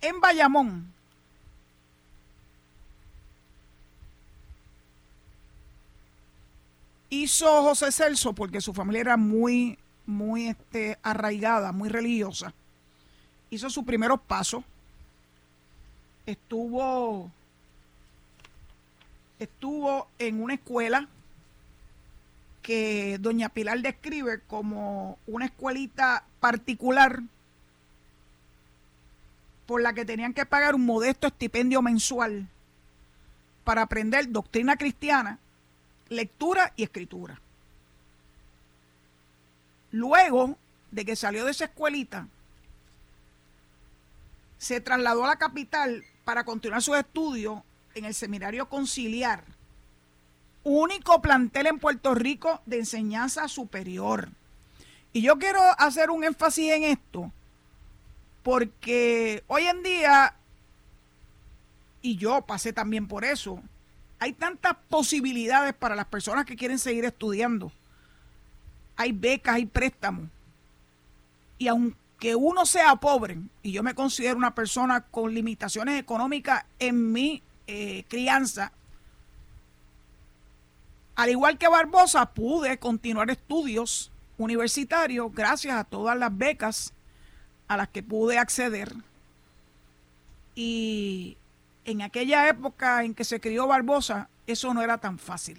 En 0.00 0.20
Bayamón, 0.20 0.92
hizo 7.10 7.62
José 7.62 7.90
Celso, 7.90 8.32
porque 8.32 8.60
su 8.60 8.72
familia 8.72 9.00
era 9.00 9.16
muy, 9.16 9.78
muy 10.06 10.48
este, 10.48 10.98
arraigada, 11.02 11.72
muy 11.72 11.88
religiosa, 11.88 12.52
hizo 13.50 13.70
sus 13.70 13.84
primeros 13.84 14.20
pasos, 14.20 14.62
estuvo, 16.26 17.30
estuvo 19.38 20.06
en 20.18 20.42
una 20.42 20.54
escuela 20.54 21.08
que 22.68 23.16
doña 23.18 23.48
Pilar 23.48 23.80
describe 23.80 24.42
como 24.46 25.18
una 25.26 25.46
escuelita 25.46 26.26
particular 26.38 27.22
por 29.64 29.80
la 29.80 29.94
que 29.94 30.04
tenían 30.04 30.34
que 30.34 30.44
pagar 30.44 30.74
un 30.74 30.84
modesto 30.84 31.28
estipendio 31.28 31.80
mensual 31.80 32.46
para 33.64 33.80
aprender 33.80 34.30
doctrina 34.30 34.76
cristiana, 34.76 35.38
lectura 36.10 36.74
y 36.76 36.82
escritura. 36.82 37.40
Luego 39.90 40.58
de 40.90 41.06
que 41.06 41.16
salió 41.16 41.46
de 41.46 41.52
esa 41.52 41.64
escuelita, 41.64 42.28
se 44.58 44.82
trasladó 44.82 45.24
a 45.24 45.28
la 45.28 45.36
capital 45.36 46.04
para 46.22 46.44
continuar 46.44 46.82
sus 46.82 46.98
estudios 46.98 47.62
en 47.94 48.04
el 48.04 48.12
Seminario 48.12 48.68
Conciliar, 48.68 49.42
único 50.64 51.22
plantel 51.22 51.66
en 51.66 51.78
Puerto 51.78 52.14
Rico 52.14 52.60
de 52.66 52.78
enseñanza 52.78 53.48
superior. 53.48 54.28
Y 55.12 55.22
yo 55.22 55.38
quiero 55.38 55.60
hacer 55.78 56.10
un 56.10 56.24
énfasis 56.24 56.72
en 56.72 56.84
esto, 56.84 57.32
porque 58.42 59.42
hoy 59.46 59.64
en 59.64 59.82
día, 59.82 60.34
y 62.02 62.16
yo 62.16 62.42
pasé 62.42 62.72
también 62.72 63.08
por 63.08 63.24
eso, 63.24 63.60
hay 64.18 64.32
tantas 64.32 64.76
posibilidades 64.88 65.74
para 65.74 65.94
las 65.94 66.06
personas 66.06 66.44
que 66.44 66.56
quieren 66.56 66.78
seguir 66.78 67.04
estudiando. 67.04 67.72
Hay 68.96 69.12
becas, 69.12 69.54
hay 69.56 69.66
préstamos. 69.66 70.28
Y 71.56 71.68
aunque 71.68 72.34
uno 72.34 72.66
sea 72.66 72.96
pobre, 72.96 73.38
y 73.62 73.72
yo 73.72 73.82
me 73.82 73.94
considero 73.94 74.36
una 74.36 74.54
persona 74.54 75.02
con 75.02 75.32
limitaciones 75.32 75.98
económicas 76.00 76.64
en 76.78 77.12
mi 77.12 77.42
eh, 77.66 78.04
crianza, 78.08 78.72
al 81.18 81.30
igual 81.30 81.58
que 81.58 81.66
Barbosa, 81.66 82.26
pude 82.26 82.78
continuar 82.78 83.28
estudios 83.28 84.12
universitarios 84.36 85.34
gracias 85.34 85.74
a 85.74 85.82
todas 85.82 86.16
las 86.16 86.38
becas 86.38 86.92
a 87.66 87.76
las 87.76 87.88
que 87.88 88.04
pude 88.04 88.38
acceder. 88.38 88.94
Y 90.54 91.36
en 91.84 92.02
aquella 92.02 92.48
época 92.48 93.02
en 93.02 93.16
que 93.16 93.24
se 93.24 93.40
crió 93.40 93.66
Barbosa, 93.66 94.28
eso 94.46 94.72
no 94.72 94.80
era 94.80 94.98
tan 94.98 95.18
fácil. 95.18 95.58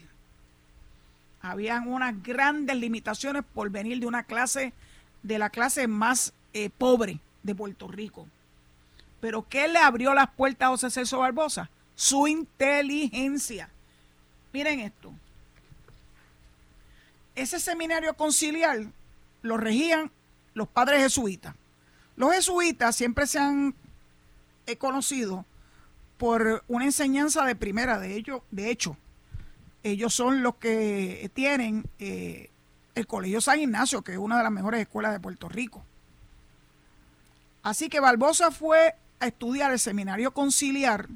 Habían 1.41 1.89
unas 1.89 2.23
grandes 2.23 2.77
limitaciones 2.77 3.43
por 3.53 3.69
venir 3.69 3.99
de 3.99 4.05
una 4.05 4.23
clase, 4.23 4.71
de 5.23 5.39
la 5.39 5.49
clase 5.49 5.89
más 5.89 6.31
eh, 6.53 6.69
pobre 6.69 7.19
de 7.43 7.53
Puerto 7.53 7.89
Rico. 7.89 8.29
Pero 9.19 9.45
¿qué 9.49 9.67
le 9.67 9.79
abrió 9.79 10.13
las 10.13 10.29
puertas 10.29 10.67
a 10.67 10.69
José 10.69 10.89
Celso 10.89 11.19
Barbosa? 11.19 11.69
Su 11.95 12.27
inteligencia. 12.29 13.69
Miren 14.53 14.79
esto. 14.79 15.13
Ese 17.39 17.59
seminario 17.59 18.15
conciliar 18.15 18.79
lo 19.43 19.55
regían 19.55 20.11
los 20.53 20.67
padres 20.67 21.01
jesuitas. 21.01 21.55
Los 22.17 22.33
jesuitas 22.33 22.95
siempre 22.97 23.27
se 23.27 23.39
han 23.39 23.73
conocido 24.77 25.45
por 26.17 26.65
una 26.67 26.83
enseñanza 26.83 27.45
de 27.45 27.55
primera 27.55 27.97
de 27.97 28.15
ellos, 28.15 28.41
de 28.51 28.69
hecho, 28.69 28.97
ellos 29.83 30.13
son 30.13 30.43
los 30.43 30.55
que 30.55 31.31
tienen 31.33 31.89
eh, 31.97 32.49
el 32.93 33.07
Colegio 33.07 33.39
San 33.39 33.61
Ignacio, 33.61 34.01
que 34.01 34.11
es 34.11 34.17
una 34.17 34.37
de 34.37 34.43
las 34.43 34.51
mejores 34.51 34.81
escuelas 34.81 35.13
de 35.13 35.21
Puerto 35.21 35.47
Rico. 35.47 35.81
Así 37.63 37.87
que 37.87 38.01
Barbosa 38.01 38.51
fue 38.51 38.95
a 39.21 39.27
estudiar 39.27 39.71
el 39.71 39.79
seminario 39.79 40.33
conciliar 40.33 41.07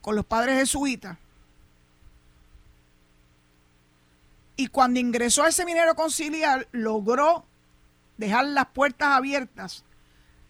con 0.00 0.14
los 0.14 0.24
padres 0.24 0.60
jesuitas. 0.60 1.18
Y 4.56 4.68
cuando 4.68 5.00
ingresó 5.00 5.42
al 5.42 5.52
seminario 5.52 5.94
conciliar, 5.94 6.68
logró 6.72 7.44
dejar 8.16 8.46
las 8.46 8.66
puertas 8.66 9.08
abiertas 9.08 9.84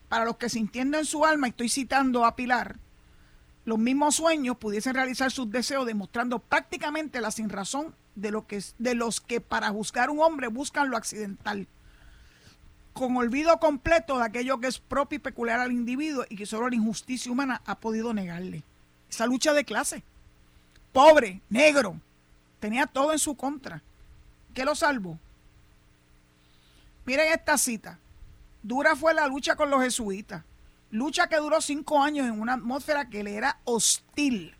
para 0.08 0.24
los 0.24 0.36
que 0.36 0.48
sintiendo 0.48 0.98
en 0.98 1.04
su 1.04 1.24
alma, 1.24 1.48
estoy 1.48 1.68
citando 1.68 2.24
a 2.24 2.36
Pilar, 2.36 2.76
los 3.64 3.78
mismos 3.78 4.16
sueños 4.16 4.58
pudiesen 4.58 4.94
realizar 4.94 5.30
sus 5.30 5.50
deseos, 5.50 5.86
demostrando 5.86 6.38
prácticamente 6.38 7.20
la 7.20 7.30
sinrazón 7.30 7.94
de, 8.14 8.30
lo 8.30 8.46
que, 8.46 8.62
de 8.78 8.94
los 8.94 9.20
que 9.20 9.40
para 9.40 9.70
juzgar 9.70 10.10
un 10.10 10.20
hombre 10.20 10.48
buscan 10.48 10.90
lo 10.90 10.96
accidental, 10.96 11.66
con 12.92 13.16
olvido 13.16 13.58
completo 13.58 14.18
de 14.18 14.24
aquello 14.24 14.60
que 14.60 14.68
es 14.68 14.78
propio 14.78 15.16
y 15.16 15.20
peculiar 15.20 15.60
al 15.60 15.72
individuo 15.72 16.24
y 16.28 16.36
que 16.36 16.46
solo 16.46 16.68
la 16.68 16.76
injusticia 16.76 17.32
humana 17.32 17.62
ha 17.64 17.80
podido 17.80 18.12
negarle. 18.12 18.62
Esa 19.08 19.26
lucha 19.26 19.52
de 19.52 19.64
clase. 19.64 20.04
Pobre, 20.92 21.40
negro, 21.48 21.98
tenía 22.60 22.86
todo 22.86 23.12
en 23.12 23.18
su 23.18 23.34
contra. 23.34 23.82
¿Qué 24.54 24.64
lo 24.64 24.74
salvó? 24.74 25.18
Miren 27.04 27.32
esta 27.32 27.58
cita. 27.58 27.98
Dura 28.62 28.96
fue 28.96 29.12
la 29.12 29.26
lucha 29.26 29.56
con 29.56 29.68
los 29.68 29.82
jesuitas. 29.82 30.44
Lucha 30.90 31.28
que 31.28 31.36
duró 31.36 31.60
cinco 31.60 32.02
años 32.02 32.26
en 32.26 32.40
una 32.40 32.54
atmósfera 32.54 33.10
que 33.10 33.24
le 33.24 33.34
era 33.34 33.58
hostil, 33.64 34.54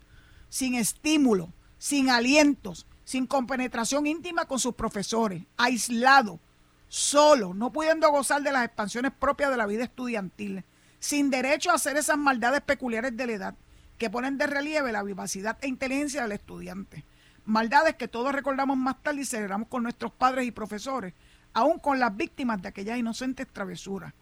sin 0.49 0.75
estímulo, 0.75 1.53
sin 1.79 2.11
alientos, 2.11 2.87
sin 3.05 3.27
compenetración 3.27 4.07
íntima 4.07 4.47
con 4.47 4.59
sus 4.59 4.75
profesores, 4.75 5.45
aislado, 5.57 6.41
solo, 6.89 7.55
no 7.55 7.73
pudiendo 7.73 8.11
gozar 8.11 8.43
de 8.43 8.51
las 8.51 8.65
expansiones 8.65 9.13
propias 9.13 9.51
de 9.51 9.57
la 9.57 9.67
vida 9.67 9.85
estudiantil, 9.85 10.65
sin 10.99 11.31
derecho 11.31 11.71
a 11.71 11.75
hacer 11.75 11.97
esas 11.97 12.19
maldades 12.19 12.63
peculiares 12.63 13.17
de 13.17 13.27
la 13.27 13.33
edad 13.33 13.55
que 13.97 14.11
ponen 14.11 14.37
de 14.37 14.49
relieve 14.49 14.91
la 14.91 15.05
vivacidad 15.05 15.57
e 15.61 15.69
inteligencia 15.69 16.23
del 16.23 16.33
estudiante. 16.33 17.05
Maldades 17.47 17.97
que 17.97 18.09
todos 18.09 18.33
recordamos 18.33 18.77
más 18.77 19.03
tarde 19.03 19.23
y 19.23 19.25
celebramos 19.25 19.69
con 19.69 19.83
nuestros 19.83 20.13
padres 20.13 20.47
y 20.47 20.51
profesores, 20.51 21.13
aún 21.53 21.79
con 21.79 21.99
las 21.99 22.17
víctimas 22.17 22.63
de 22.63 22.69
aquellas 22.69 22.99
inocentes 22.99 23.47
travesuras. 23.47 24.13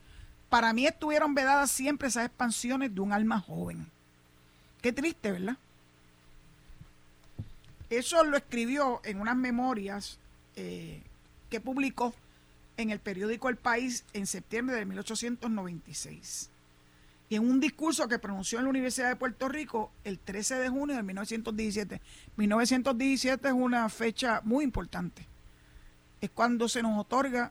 Para 0.49 0.73
mí 0.73 0.87
estuvieron 0.87 1.35
vedadas 1.35 1.71
siempre 1.71 2.09
esas 2.09 2.27
expansiones 2.27 2.95
de 2.95 3.01
un 3.01 3.13
alma 3.13 3.41
joven. 3.41 3.87
Qué 4.81 4.93
triste, 4.93 5.33
¿verdad? 5.33 5.57
Eso 7.89 8.25
lo 8.25 8.37
escribió 8.37 9.01
en 9.05 9.21
unas 9.21 9.37
memorias 9.37 10.19
eh, 10.57 11.03
que 11.49 11.61
publicó 11.61 12.15
en 12.77 12.91
el 12.91 12.99
periódico 12.99 13.49
El 13.49 13.57
País 13.57 14.05
en 14.13 14.27
septiembre 14.27 14.77
de 14.77 14.85
1896. 14.85 16.51
Y 17.33 17.37
en 17.37 17.49
un 17.49 17.61
discurso 17.61 18.09
que 18.09 18.19
pronunció 18.19 18.59
en 18.59 18.65
la 18.65 18.71
Universidad 18.71 19.09
de 19.09 19.17
Puerto 19.17 19.49
Rico 19.49 19.91
el 20.05 20.19
13 20.19 20.57
de 20.57 20.69
junio 20.69 20.97
de 20.97 21.03
1917. 21.03 22.03
1917 22.37 23.49
es 23.49 23.55
una 23.55 23.89
fecha 23.89 24.43
muy 24.45 24.65
importante 24.65 25.27
es 26.23 26.31
cuando 26.31 26.69
se 26.69 26.83
nos 26.83 26.99
otorga 26.99 27.51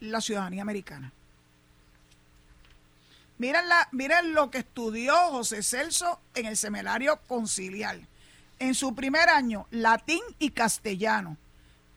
la 0.00 0.20
ciudadanía 0.20 0.62
americana. 0.62 1.12
Miren, 3.38 3.68
la, 3.68 3.88
miren 3.92 4.32
lo 4.32 4.50
que 4.50 4.58
estudió 4.58 5.14
José 5.30 5.62
Celso 5.62 6.20
en 6.34 6.46
el 6.46 6.56
seminario 6.56 7.20
conciliar. 7.28 7.98
En 8.58 8.74
su 8.74 8.94
primer 8.94 9.28
año, 9.28 9.66
latín 9.70 10.22
y 10.38 10.50
castellano, 10.50 11.36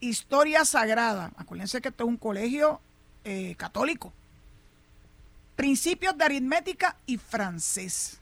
historia 0.00 0.64
sagrada. 0.64 1.30
Acuérdense 1.36 1.80
que 1.80 1.88
esto 1.88 2.04
es 2.04 2.08
un 2.08 2.18
colegio 2.18 2.80
eh, 3.24 3.54
católico. 3.56 4.12
Principios 5.58 6.16
de 6.16 6.24
aritmética 6.24 6.96
y 7.04 7.18
francés. 7.18 8.20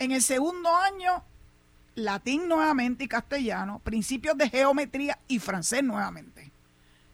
En 0.00 0.10
el 0.10 0.20
segundo 0.20 0.74
año, 0.74 1.22
latín 1.94 2.48
nuevamente 2.48 3.04
y 3.04 3.08
castellano, 3.08 3.78
principios 3.84 4.36
de 4.36 4.50
geometría 4.50 5.16
y 5.28 5.38
francés 5.38 5.84
nuevamente. 5.84 6.50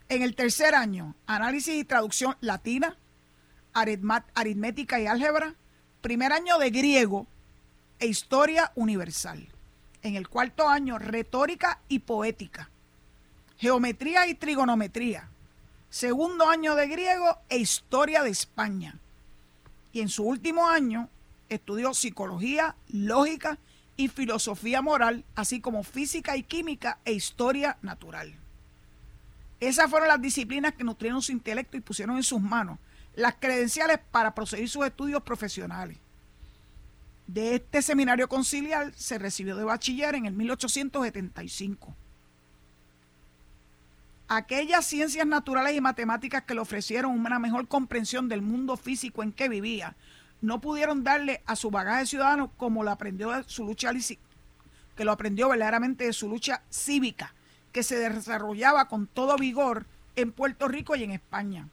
En 0.09 0.23
el 0.23 0.35
tercer 0.35 0.73
año, 0.73 1.13
análisis 1.27 1.75
y 1.75 1.83
traducción 1.83 2.35
latina, 2.41 2.97
aritmética 3.73 4.99
y 4.99 5.05
álgebra, 5.05 5.53
primer 6.01 6.33
año 6.33 6.57
de 6.57 6.71
griego 6.71 7.27
e 7.99 8.07
historia 8.07 8.71
universal. 8.73 9.49
En 10.01 10.15
el 10.15 10.27
cuarto 10.27 10.67
año, 10.67 10.97
retórica 10.97 11.79
y 11.89 11.99
poética, 11.99 12.71
geometría 13.55 14.25
y 14.25 14.33
trigonometría, 14.33 15.29
segundo 15.93 16.49
año 16.49 16.73
de 16.73 16.87
griego 16.87 17.37
e 17.49 17.59
historia 17.59 18.23
de 18.23 18.31
España. 18.31 18.97
Y 19.91 20.01
en 20.01 20.09
su 20.09 20.23
último 20.23 20.67
año, 20.67 21.07
estudió 21.49 21.93
psicología, 21.93 22.75
lógica 22.87 23.59
y 23.95 24.07
filosofía 24.07 24.81
moral, 24.81 25.23
así 25.35 25.61
como 25.61 25.83
física 25.83 26.35
y 26.35 26.41
química 26.41 26.97
e 27.05 27.13
historia 27.13 27.77
natural. 27.83 28.33
Esas 29.59 29.87
fueron 29.87 30.07
las 30.07 30.19
disciplinas 30.19 30.73
que 30.73 30.83
nutrieron 30.83 31.21
su 31.21 31.31
intelecto 31.31 31.77
y 31.77 31.81
pusieron 31.81 32.15
en 32.15 32.23
sus 32.23 32.41
manos 32.41 32.79
las 33.13 33.35
credenciales 33.35 33.99
para 34.09 34.33
proseguir 34.33 34.69
sus 34.69 34.87
estudios 34.87 35.21
profesionales. 35.21 35.99
De 37.27 37.53
este 37.53 37.83
seminario 37.83 38.27
conciliar 38.27 38.95
se 38.95 39.19
recibió 39.19 39.55
de 39.55 39.63
bachiller 39.63 40.15
en 40.15 40.25
el 40.25 40.33
1875. 40.33 41.95
Aquellas 44.35 44.87
ciencias 44.87 45.27
naturales 45.27 45.75
y 45.75 45.81
matemáticas 45.81 46.41
que 46.41 46.55
le 46.55 46.61
ofrecieron 46.61 47.11
una 47.11 47.37
mejor 47.37 47.67
comprensión 47.67 48.29
del 48.29 48.41
mundo 48.41 48.77
físico 48.77 49.21
en 49.21 49.31
que 49.31 49.47
vivía, 49.47 49.95
no 50.41 50.59
pudieron 50.59 51.03
darle 51.03 51.43
a 51.45 51.55
su 51.55 51.69
bagaje 51.69 52.07
ciudadano 52.07 52.51
como 52.57 52.83
lo 52.83 52.89
aprendió 52.89 53.29
de 53.29 53.43
su 53.43 53.63
lucha 53.63 53.91
que 54.95 55.05
lo 55.05 55.11
aprendió 55.11 55.49
verdaderamente 55.49 56.05
de 56.05 56.13
su 56.13 56.27
lucha 56.27 56.63
cívica, 56.71 57.35
que 57.71 57.83
se 57.83 57.97
desarrollaba 57.97 58.87
con 58.87 59.05
todo 59.05 59.35
vigor 59.37 59.85
en 60.15 60.31
Puerto 60.31 60.67
Rico 60.67 60.95
y 60.95 61.03
en 61.03 61.11
España. 61.11 61.67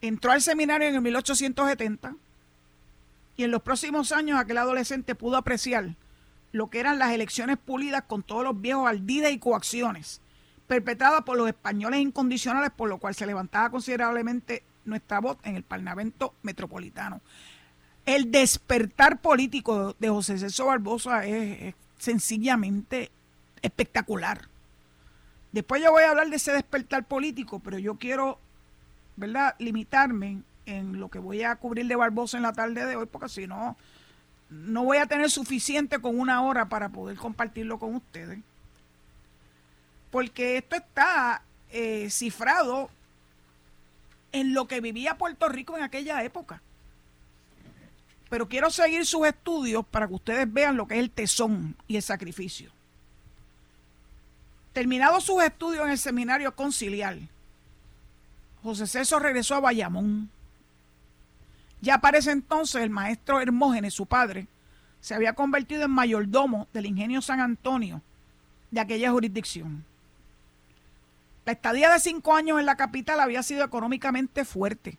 Entró 0.00 0.32
al 0.32 0.40
seminario 0.40 0.88
en 0.88 0.94
el 0.94 1.02
1870 1.02 2.14
y 3.36 3.44
en 3.44 3.50
los 3.50 3.60
próximos 3.60 4.12
años 4.12 4.40
aquel 4.40 4.56
adolescente 4.56 5.14
pudo 5.14 5.36
apreciar 5.36 5.94
lo 6.52 6.68
que 6.68 6.80
eran 6.80 6.98
las 6.98 7.12
elecciones 7.12 7.58
pulidas 7.58 8.02
con 8.02 8.22
todos 8.22 8.44
los 8.44 8.60
viejos 8.60 8.88
aldides 8.88 9.32
y 9.32 9.38
coacciones 9.38 10.20
perpetrada 10.68 11.22
por 11.22 11.36
los 11.36 11.48
españoles 11.48 12.00
incondicionales, 12.00 12.70
por 12.70 12.88
lo 12.88 12.98
cual 12.98 13.14
se 13.14 13.26
levantaba 13.26 13.70
considerablemente 13.70 14.62
nuestra 14.84 15.18
voz 15.18 15.38
en 15.42 15.56
el 15.56 15.64
Parlamento 15.64 16.34
Metropolitano. 16.42 17.20
El 18.06 18.30
despertar 18.30 19.20
político 19.20 19.96
de 19.98 20.08
José 20.08 20.38
César 20.38 20.66
Barbosa 20.66 21.26
es, 21.26 21.74
sencillamente 21.98 23.10
espectacular. 23.60 24.42
Después 25.50 25.82
yo 25.82 25.90
voy 25.90 26.04
a 26.04 26.10
hablar 26.10 26.28
de 26.28 26.36
ese 26.36 26.52
despertar 26.52 27.04
político, 27.04 27.58
pero 27.58 27.78
yo 27.78 27.96
quiero, 27.96 28.38
¿verdad?, 29.16 29.56
limitarme 29.58 30.42
en 30.66 31.00
lo 31.00 31.08
que 31.08 31.18
voy 31.18 31.42
a 31.42 31.56
cubrir 31.56 31.86
de 31.86 31.96
Barbosa 31.96 32.36
en 32.36 32.44
la 32.44 32.52
tarde 32.52 32.86
de 32.86 32.94
hoy, 32.94 33.06
porque 33.06 33.28
si 33.28 33.46
no, 33.48 33.76
no 34.50 34.84
voy 34.84 34.98
a 34.98 35.06
tener 35.06 35.30
suficiente 35.30 35.98
con 36.00 36.18
una 36.18 36.42
hora 36.42 36.68
para 36.68 36.88
poder 36.88 37.16
compartirlo 37.16 37.78
con 37.78 37.94
ustedes 37.94 38.38
porque 40.10 40.58
esto 40.58 40.76
está 40.76 41.42
eh, 41.70 42.08
cifrado 42.10 42.90
en 44.32 44.54
lo 44.54 44.66
que 44.66 44.80
vivía 44.80 45.18
Puerto 45.18 45.48
Rico 45.48 45.76
en 45.76 45.82
aquella 45.82 46.22
época. 46.22 46.62
Pero 48.30 48.48
quiero 48.48 48.70
seguir 48.70 49.06
sus 49.06 49.26
estudios 49.26 49.86
para 49.86 50.06
que 50.06 50.14
ustedes 50.14 50.52
vean 50.52 50.76
lo 50.76 50.86
que 50.86 50.94
es 50.94 51.00
el 51.00 51.10
tesón 51.10 51.76
y 51.86 51.96
el 51.96 52.02
sacrificio. 52.02 52.70
Terminados 54.72 55.24
sus 55.24 55.42
estudios 55.42 55.84
en 55.84 55.90
el 55.90 55.98
seminario 55.98 56.54
conciliar, 56.54 57.18
José 58.62 58.86
César 58.86 59.22
regresó 59.22 59.54
a 59.54 59.60
Bayamón. 59.60 60.30
Ya 61.80 61.94
aparece 61.94 62.30
entonces 62.30 62.82
el 62.82 62.90
maestro 62.90 63.40
Hermógenes, 63.40 63.94
su 63.94 64.06
padre, 64.06 64.48
se 65.00 65.14
había 65.14 65.34
convertido 65.34 65.84
en 65.84 65.90
mayordomo 65.90 66.68
del 66.72 66.86
ingenio 66.86 67.22
San 67.22 67.40
Antonio 67.40 68.02
de 68.70 68.80
aquella 68.80 69.10
jurisdicción. 69.10 69.84
La 71.44 71.52
estadía 71.52 71.90
de 71.90 72.00
cinco 72.00 72.34
años 72.34 72.58
en 72.58 72.66
la 72.66 72.76
capital 72.76 73.20
había 73.20 73.42
sido 73.42 73.64
económicamente 73.64 74.44
fuerte. 74.44 74.98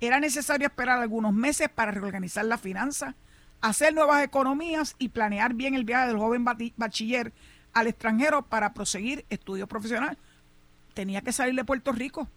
Era 0.00 0.20
necesario 0.20 0.68
esperar 0.68 1.00
algunos 1.00 1.32
meses 1.32 1.68
para 1.68 1.90
reorganizar 1.90 2.44
la 2.44 2.58
finanza, 2.58 3.16
hacer 3.60 3.94
nuevas 3.94 4.22
economías 4.22 4.94
y 4.98 5.08
planear 5.08 5.54
bien 5.54 5.74
el 5.74 5.84
viaje 5.84 6.08
del 6.08 6.18
joven 6.18 6.44
bachiller 6.44 7.32
al 7.72 7.86
extranjero 7.86 8.42
para 8.42 8.74
proseguir 8.74 9.24
estudio 9.30 9.66
profesional. 9.66 10.18
Tenía 10.92 11.22
que 11.22 11.32
salir 11.32 11.54
de 11.54 11.64
Puerto 11.64 11.90
Rico. 11.90 12.28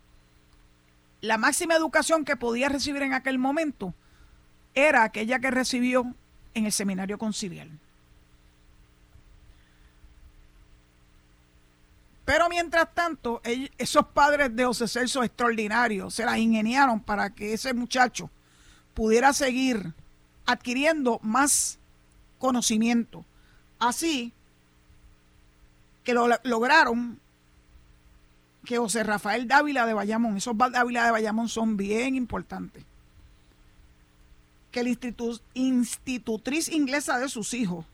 La 1.21 1.37
máxima 1.37 1.75
educación 1.75 2.25
que 2.25 2.37
podía 2.37 2.69
recibir 2.69 3.01
en 3.01 3.13
aquel 3.13 3.39
momento 3.39 3.93
era 4.75 5.03
aquella 5.03 5.39
que 5.39 5.51
recibió 5.51 6.13
en 6.53 6.65
el 6.65 6.71
seminario 6.71 7.17
conciliar. 7.17 7.67
Pero 12.25 12.49
mientras 12.49 12.93
tanto, 12.93 13.41
esos 13.77 14.05
padres 14.07 14.53
de 14.53 14.65
José 14.65 14.87
Celso 14.87 15.23
extraordinarios 15.23 16.13
se 16.13 16.25
las 16.25 16.37
ingeniaron 16.37 16.99
para 16.99 17.29
que 17.29 17.53
ese 17.53 17.73
muchacho 17.73 18.29
pudiera 18.93 19.31
seguir 19.31 19.93
adquiriendo 20.45 21.19
más 21.23 21.79
conocimiento. 22.37 23.23
Así 23.79 24.33
que 26.03 26.13
lo, 26.13 26.27
lograron 26.43 27.19
que 28.67 28.77
José 28.77 29.01
Rafael 29.03 29.47
Dávila 29.47 29.85
de 29.85 29.93
Bayamón, 29.93 30.35
esos 30.35 30.57
Dávila 30.57 31.05
de 31.05 31.11
Bayamón 31.11 31.47
son 31.47 31.77
bien 31.77 32.15
importantes, 32.15 32.83
que 34.71 34.83
la 34.83 34.89
institutriz 35.53 36.67
inglesa 36.67 37.17
de 37.17 37.29
sus 37.29 37.53
hijos 37.53 37.85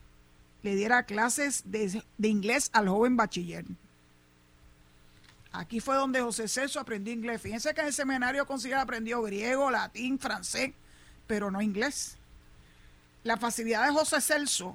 le 0.64 0.74
diera 0.74 1.04
clases 1.04 1.62
de 1.64 2.02
inglés 2.28 2.70
al 2.72 2.88
joven 2.88 3.16
bachiller. 3.16 3.64
Aquí 5.52 5.78
fue 5.78 5.94
donde 5.94 6.20
José 6.20 6.48
Celso 6.48 6.80
aprendió 6.80 7.14
inglés. 7.14 7.40
Fíjense 7.40 7.72
que 7.72 7.80
en 7.80 7.86
el 7.86 7.92
seminario 7.92 8.44
conciliar 8.44 8.80
aprendió 8.80 9.22
griego, 9.22 9.70
latín, 9.70 10.18
francés, 10.18 10.72
pero 11.28 11.52
no 11.52 11.62
inglés. 11.62 12.16
La 13.22 13.36
facilidad 13.36 13.86
de 13.86 13.92
José 13.92 14.20
Celso 14.20 14.74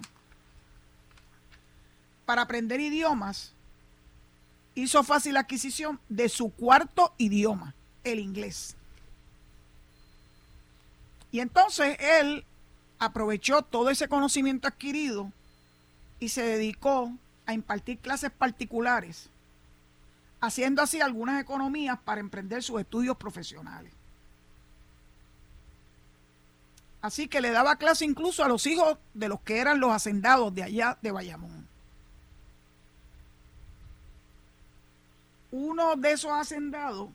para 2.25 2.43
aprender 2.43 2.79
idiomas 2.79 3.53
hizo 4.81 5.03
fácil 5.03 5.33
la 5.33 5.41
adquisición 5.41 5.99
de 6.09 6.29
su 6.29 6.51
cuarto 6.51 7.13
idioma, 7.17 7.75
el 8.03 8.19
inglés. 8.19 8.75
Y 11.31 11.39
entonces 11.39 11.97
él 11.99 12.45
aprovechó 12.97 13.61
todo 13.61 13.89
ese 13.89 14.07
conocimiento 14.07 14.67
adquirido 14.67 15.31
y 16.19 16.29
se 16.29 16.43
dedicó 16.43 17.11
a 17.45 17.53
impartir 17.53 17.99
clases 17.99 18.31
particulares 18.31 19.29
haciendo 20.41 20.81
así 20.81 21.01
algunas 21.01 21.41
economías 21.41 21.99
para 21.99 22.21
emprender 22.21 22.63
sus 22.63 22.79
estudios 22.79 23.17
profesionales. 23.17 23.93
Así 27.01 27.27
que 27.27 27.41
le 27.41 27.51
daba 27.51 27.77
clase 27.77 28.05
incluso 28.05 28.43
a 28.43 28.47
los 28.47 28.65
hijos 28.67 28.97
de 29.13 29.29
los 29.29 29.39
que 29.41 29.59
eran 29.59 29.79
los 29.79 29.91
hacendados 29.91 30.53
de 30.53 30.63
allá 30.63 30.97
de 31.01 31.11
Bayamón. 31.11 31.58
Uno 35.51 35.95
de 35.95 36.11
esos 36.11 36.31
hacendados, 36.31 37.09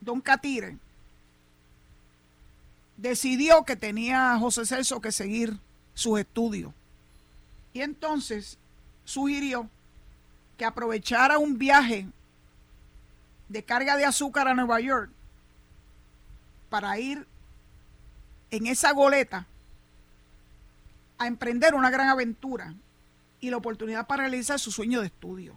don 0.00 0.20
Catire, 0.20 0.76
decidió 2.96 3.64
que 3.64 3.76
tenía 3.76 4.36
José 4.38 4.66
Celso 4.66 5.00
que 5.00 5.12
seguir 5.12 5.58
sus 5.94 6.18
estudios. 6.18 6.72
Y 7.72 7.80
entonces 7.80 8.58
sugirió 9.04 9.68
que 10.56 10.64
aprovechara 10.64 11.38
un 11.38 11.58
viaje 11.58 12.06
de 13.48 13.62
carga 13.62 13.96
de 13.96 14.04
azúcar 14.04 14.48
a 14.48 14.54
Nueva 14.54 14.80
York 14.80 15.10
para 16.70 16.98
ir 16.98 17.26
en 18.50 18.66
esa 18.66 18.92
goleta 18.92 19.46
a 21.18 21.26
emprender 21.26 21.74
una 21.74 21.90
gran 21.90 22.08
aventura 22.08 22.74
y 23.40 23.50
la 23.50 23.56
oportunidad 23.56 24.06
para 24.06 24.22
realizar 24.22 24.58
su 24.58 24.70
sueño 24.70 25.00
de 25.00 25.06
estudio. 25.06 25.56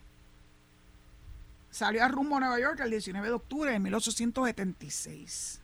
Salió 1.76 2.06
a 2.06 2.08
rumbo 2.08 2.38
a 2.38 2.40
Nueva 2.40 2.58
York 2.58 2.80
el 2.80 2.90
19 2.90 3.28
de 3.28 3.34
octubre 3.34 3.70
de 3.70 3.80
1876. 3.80 5.60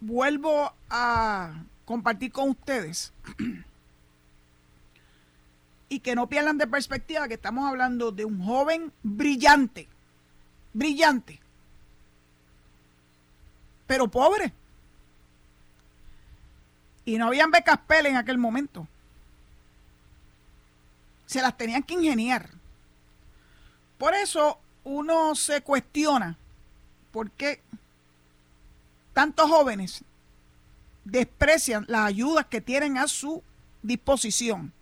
Vuelvo 0.00 0.72
a 0.88 1.62
compartir 1.84 2.32
con 2.32 2.48
ustedes 2.48 3.12
y 5.90 6.00
que 6.00 6.14
no 6.14 6.26
pierdan 6.26 6.56
de 6.56 6.66
perspectiva 6.66 7.28
que 7.28 7.34
estamos 7.34 7.68
hablando 7.68 8.12
de 8.12 8.24
un 8.24 8.42
joven 8.42 8.94
brillante, 9.02 9.86
brillante, 10.72 11.38
pero 13.86 14.08
pobre. 14.08 14.54
Y 17.04 17.18
no 17.18 17.26
habían 17.26 17.50
becas 17.50 17.78
PEL 17.86 18.06
en 18.06 18.16
aquel 18.16 18.38
momento. 18.38 18.88
Se 21.30 21.40
las 21.40 21.56
tenían 21.56 21.84
que 21.84 21.94
ingeniar. 21.94 22.50
Por 23.98 24.14
eso 24.14 24.58
uno 24.82 25.36
se 25.36 25.60
cuestiona 25.60 26.36
por 27.12 27.30
qué 27.30 27.62
tantos 29.12 29.48
jóvenes 29.48 30.02
desprecian 31.04 31.84
las 31.86 32.08
ayudas 32.08 32.46
que 32.46 32.60
tienen 32.60 32.98
a 32.98 33.06
su 33.06 33.44
disposición 33.80 34.72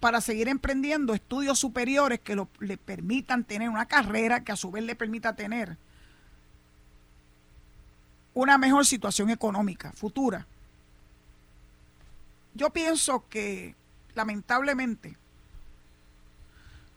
para 0.00 0.20
seguir 0.20 0.48
emprendiendo 0.48 1.14
estudios 1.14 1.60
superiores 1.60 2.20
que 2.20 2.36
le 2.60 2.76
permitan 2.76 3.42
tener 3.42 3.70
una 3.70 3.86
carrera 3.86 4.44
que 4.44 4.52
a 4.52 4.56
su 4.56 4.70
vez 4.70 4.84
le 4.84 4.94
permita 4.94 5.34
tener 5.34 5.78
una 8.34 8.58
mejor 8.58 8.84
situación 8.84 9.30
económica 9.30 9.92
futura. 9.92 10.46
Yo 12.52 12.68
pienso 12.68 13.24
que 13.30 13.74
lamentablemente 14.14 15.23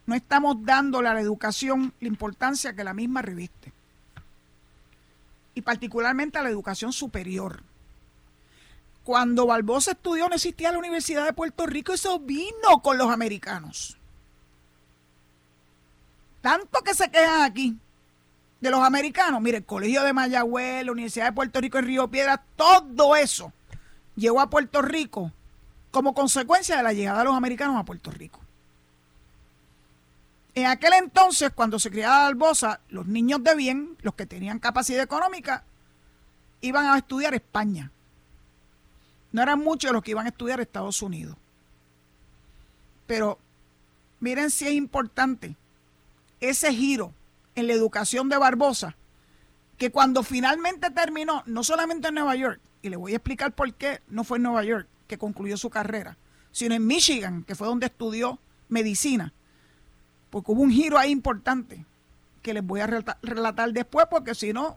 no 0.08 0.14
estamos 0.14 0.64
dándole 0.64 1.06
a 1.06 1.12
la 1.12 1.20
educación 1.20 1.92
la 2.00 2.08
importancia 2.08 2.74
que 2.74 2.82
la 2.82 2.94
misma 2.94 3.20
reviste. 3.20 3.74
Y 5.54 5.60
particularmente 5.60 6.38
a 6.38 6.42
la 6.42 6.48
educación 6.48 6.94
superior. 6.94 7.62
Cuando 9.04 9.44
Barbosa 9.44 9.90
estudió 9.90 10.26
no 10.26 10.34
existía 10.34 10.72
la 10.72 10.78
Universidad 10.78 11.26
de 11.26 11.34
Puerto 11.34 11.66
Rico, 11.66 11.92
eso 11.92 12.18
vino 12.20 12.80
con 12.82 12.96
los 12.96 13.10
americanos. 13.10 13.98
Tanto 16.40 16.80
que 16.80 16.94
se 16.94 17.10
quejan 17.10 17.42
aquí 17.42 17.76
de 18.62 18.70
los 18.70 18.80
americanos. 18.80 19.42
Mire, 19.42 19.58
el 19.58 19.66
Colegio 19.66 20.04
de 20.04 20.14
Mayagüez, 20.14 20.86
la 20.86 20.92
Universidad 20.92 21.26
de 21.26 21.32
Puerto 21.32 21.60
Rico 21.60 21.76
en 21.76 21.84
Río 21.84 22.08
Piedra, 22.08 22.42
todo 22.56 23.14
eso 23.14 23.52
llegó 24.16 24.40
a 24.40 24.48
Puerto 24.48 24.80
Rico 24.80 25.32
como 25.90 26.14
consecuencia 26.14 26.78
de 26.78 26.82
la 26.82 26.94
llegada 26.94 27.18
de 27.18 27.24
los 27.26 27.36
americanos 27.36 27.76
a 27.76 27.84
Puerto 27.84 28.10
Rico. 28.10 28.40
En 30.58 30.66
aquel 30.66 30.92
entonces, 30.94 31.52
cuando 31.54 31.78
se 31.78 31.88
criaba 31.88 32.24
Barbosa, 32.24 32.80
los 32.88 33.06
niños 33.06 33.44
de 33.44 33.54
bien, 33.54 33.96
los 34.02 34.14
que 34.16 34.26
tenían 34.26 34.58
capacidad 34.58 35.00
económica, 35.00 35.62
iban 36.62 36.86
a 36.86 36.98
estudiar 36.98 37.32
España. 37.32 37.92
No 39.30 39.40
eran 39.40 39.60
muchos 39.60 39.92
los 39.92 40.02
que 40.02 40.10
iban 40.10 40.26
a 40.26 40.30
estudiar 40.30 40.58
Estados 40.58 41.00
Unidos. 41.00 41.36
Pero 43.06 43.38
miren 44.18 44.50
si 44.50 44.66
es 44.66 44.72
importante 44.72 45.54
ese 46.40 46.74
giro 46.74 47.14
en 47.54 47.68
la 47.68 47.74
educación 47.74 48.28
de 48.28 48.38
Barbosa, 48.38 48.96
que 49.76 49.92
cuando 49.92 50.24
finalmente 50.24 50.90
terminó, 50.90 51.44
no 51.46 51.62
solamente 51.62 52.08
en 52.08 52.14
Nueva 52.14 52.34
York, 52.34 52.60
y 52.82 52.88
le 52.88 52.96
voy 52.96 53.12
a 53.12 53.18
explicar 53.18 53.52
por 53.52 53.72
qué 53.74 54.00
no 54.08 54.24
fue 54.24 54.38
en 54.38 54.42
Nueva 54.42 54.64
York 54.64 54.88
que 55.06 55.18
concluyó 55.18 55.56
su 55.56 55.70
carrera, 55.70 56.16
sino 56.50 56.74
en 56.74 56.84
Michigan, 56.84 57.44
que 57.44 57.54
fue 57.54 57.68
donde 57.68 57.86
estudió 57.86 58.40
medicina 58.68 59.32
porque 60.30 60.52
hubo 60.52 60.62
un 60.62 60.70
giro 60.70 60.98
ahí 60.98 61.10
importante 61.10 61.84
que 62.42 62.54
les 62.54 62.64
voy 62.64 62.80
a 62.80 62.86
relatar 62.86 63.72
después, 63.72 64.06
porque 64.10 64.34
si 64.34 64.52
no, 64.52 64.76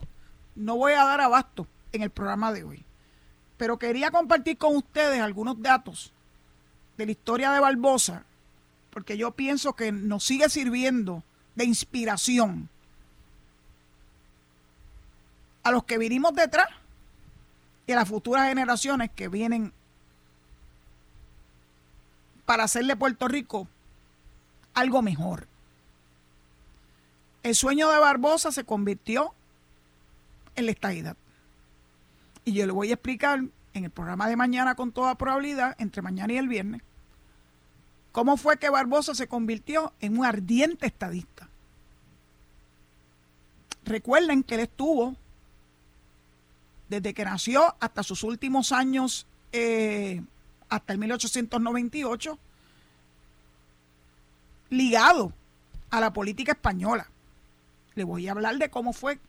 no 0.56 0.78
voy 0.78 0.94
a 0.94 1.04
dar 1.04 1.22
abasto 1.22 1.68
en 1.92 2.02
el 2.02 2.10
programa 2.10 2.52
de 2.52 2.64
hoy. 2.64 2.86
Pero 3.58 3.78
quería 3.78 4.12
compartir 4.12 4.58
con 4.58 4.76
ustedes 4.76 5.22
algunos 5.22 5.62
datos 5.62 6.12
de 6.98 7.06
la 7.06 7.12
historia 7.12 7.52
de 7.52 7.60
Barbosa, 7.60 8.26
porque 8.90 9.18
yo 9.18 9.32
pienso 9.32 9.74
que 9.74 9.92
nos 9.92 10.24
sigue 10.24 10.50
sirviendo 10.50 11.24
de 11.56 11.66
inspiración 11.66 12.70
a 15.64 15.72
los 15.72 15.84
que 15.84 15.98
vinimos 15.98 16.34
detrás 16.34 16.68
y 17.88 17.92
a 17.92 17.96
las 17.96 18.10
futuras 18.10 18.48
generaciones 18.48 19.12
que 19.12 19.28
vienen 19.28 19.74
para 22.46 22.64
hacerle 22.64 22.96
Puerto 22.96 23.28
Rico 23.28 23.68
algo 24.74 25.02
mejor. 25.02 25.48
El 27.44 27.56
sueño 27.56 27.90
de 27.90 28.00
Barbosa 28.00 28.52
se 28.52 28.64
convirtió 28.64 29.34
en 30.56 30.66
la 30.66 30.72
estadidad. 30.72 31.18
Y 32.46 32.54
yo 32.54 32.66
le 32.66 32.72
voy 32.72 32.90
a 32.90 32.94
explicar 32.94 33.44
en 33.74 33.84
el 33.86 33.92
programa 33.92 34.28
de 34.28 34.36
mañana 34.36 34.76
con 34.76 34.92
toda 34.92 35.16
probabilidad, 35.16 35.76
entre 35.80 36.02
mañana 36.02 36.34
y 36.34 36.38
el 36.38 36.48
viernes, 36.48 36.82
cómo 38.12 38.38
fue 38.38 38.58
que 38.58 38.70
Barbosa 38.70 39.16
se 39.16 39.28
convirtió 39.28 39.94
en 40.00 40.18
un 40.18 40.26
ardiente 40.26 40.86
estadista. 40.86 41.48
Recuerden 43.86 44.44
que 44.44 44.56
él 44.56 44.62
estuvo 44.62 45.16
desde 46.90 47.14
que 47.14 47.24
nació 47.24 47.76
hasta 47.80 48.04
sus 48.04 48.24
últimos 48.24 48.74
años, 48.74 49.26
eh, 49.54 50.22
hasta 50.68 50.92
el 50.92 51.00
1898, 51.00 52.38
ligado 54.72 55.34
a 55.92 56.00
la 56.00 56.12
política 56.12 56.54
española. 56.54 57.08
Le 57.94 58.04
voy 58.04 58.28
a 58.28 58.32
hablar 58.32 58.58
de 58.58 58.72
cómo 58.72 58.94
fue 58.94 59.20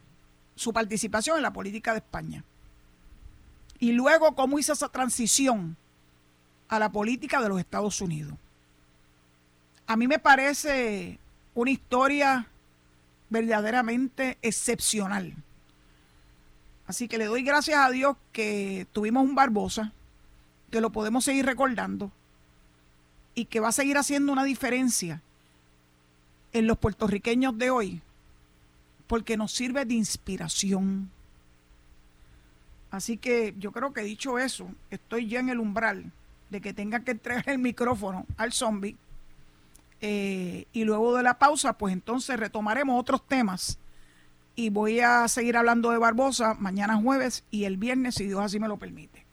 su 0.55 0.73
participación 0.73 1.37
en 1.37 1.43
la 1.43 1.53
política 1.53 1.93
de 1.93 1.99
España. 1.99 2.45
Y 3.79 3.93
luego 3.93 4.35
cómo 4.35 4.59
hizo 4.59 4.73
esa 4.73 4.89
transición 4.89 5.77
a 6.69 6.79
la 6.79 6.91
política 6.91 7.43
de 7.43 7.49
los 7.49 7.59
Estados 7.59 8.01
Unidos. 8.01 8.35
A 9.87 9.97
mí 9.97 10.07
me 10.07 10.21
parece 10.21 11.19
una 11.55 11.71
historia 11.71 12.47
verdaderamente 13.29 14.39
excepcional. 14.41 15.35
Así 16.87 17.09
que 17.09 17.19
le 17.19 17.27
doy 17.27 17.43
gracias 17.43 17.79
a 17.79 17.91
Dios 17.91 18.17
que 18.31 18.87
tuvimos 18.93 19.25
un 19.25 19.35
Barbosa, 19.35 19.93
que 20.71 20.81
lo 20.81 20.91
podemos 20.91 21.25
seguir 21.25 21.45
recordando 21.45 22.13
y 23.35 23.47
que 23.47 23.61
va 23.61 23.69
a 23.69 23.73
seguir 23.73 23.99
haciendo 23.99 24.33
una 24.33 24.45
diferencia 24.45 25.21
en 26.53 26.67
los 26.67 26.79
puertorriqueños 26.79 27.57
de 27.59 27.71
hoy 27.71 28.03
porque 29.13 29.37
nos 29.37 29.53
sirve 29.53 29.85
de 29.85 29.93
inspiración. 29.93 31.11
Así 32.91 33.19
que 33.19 33.55
yo 33.59 33.71
creo 33.71 33.93
que 33.93 34.01
dicho 34.01 34.39
eso, 34.39 34.71
estoy 34.91 35.29
ya 35.29 35.41
en 35.41 35.51
el 35.51 35.59
umbral 35.59 36.11
de 36.49 36.63
que 36.63 36.73
tenga 36.73 37.01
que 37.01 37.11
entregar 37.11 37.47
el 37.51 37.59
micrófono 37.59 38.25
al 38.39 38.55
zombie. 38.55 38.97
Eh, 40.01 40.65
y 40.73 40.85
luego 40.85 41.15
de 41.15 41.23
la 41.23 41.39
pausa, 41.39 41.75
pues 41.75 41.93
entonces 41.93 42.41
retomaremos 42.41 42.99
otros 42.99 43.21
temas. 43.27 43.79
Y 44.57 44.71
voy 44.71 45.01
a 45.01 45.29
seguir 45.29 45.59
hablando 45.59 45.91
de 45.91 45.99
Barbosa 45.99 46.55
mañana 46.55 46.97
jueves 46.97 47.45
y 47.51 47.65
el 47.65 47.77
viernes, 47.77 48.15
si 48.15 48.25
Dios 48.25 48.41
así 48.41 48.59
me 48.59 48.69
lo 48.69 48.79
permite. 48.79 49.27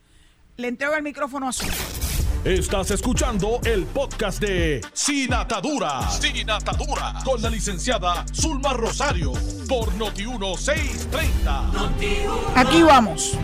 Le 0.57 0.67
entrego 0.67 0.93
el 0.95 1.03
micrófono 1.03 1.47
a 1.47 1.53
Zombie. 1.53 1.98
Estás 2.45 2.89
escuchando 2.91 3.59
el 3.65 3.83
podcast 3.83 4.41
de 4.41 4.79
Sin 4.93 5.33
Atadura. 5.33 6.09
Sin 6.09 6.49
Atadura. 6.49 7.15
Con 7.25 7.41
la 7.41 7.49
licenciada 7.49 8.25
Zulma 8.33 8.71
Rosario. 8.71 9.33
Por 9.67 9.91
Noti1630. 9.95 12.55
Aquí 12.55 12.81
vamos. 12.81 13.37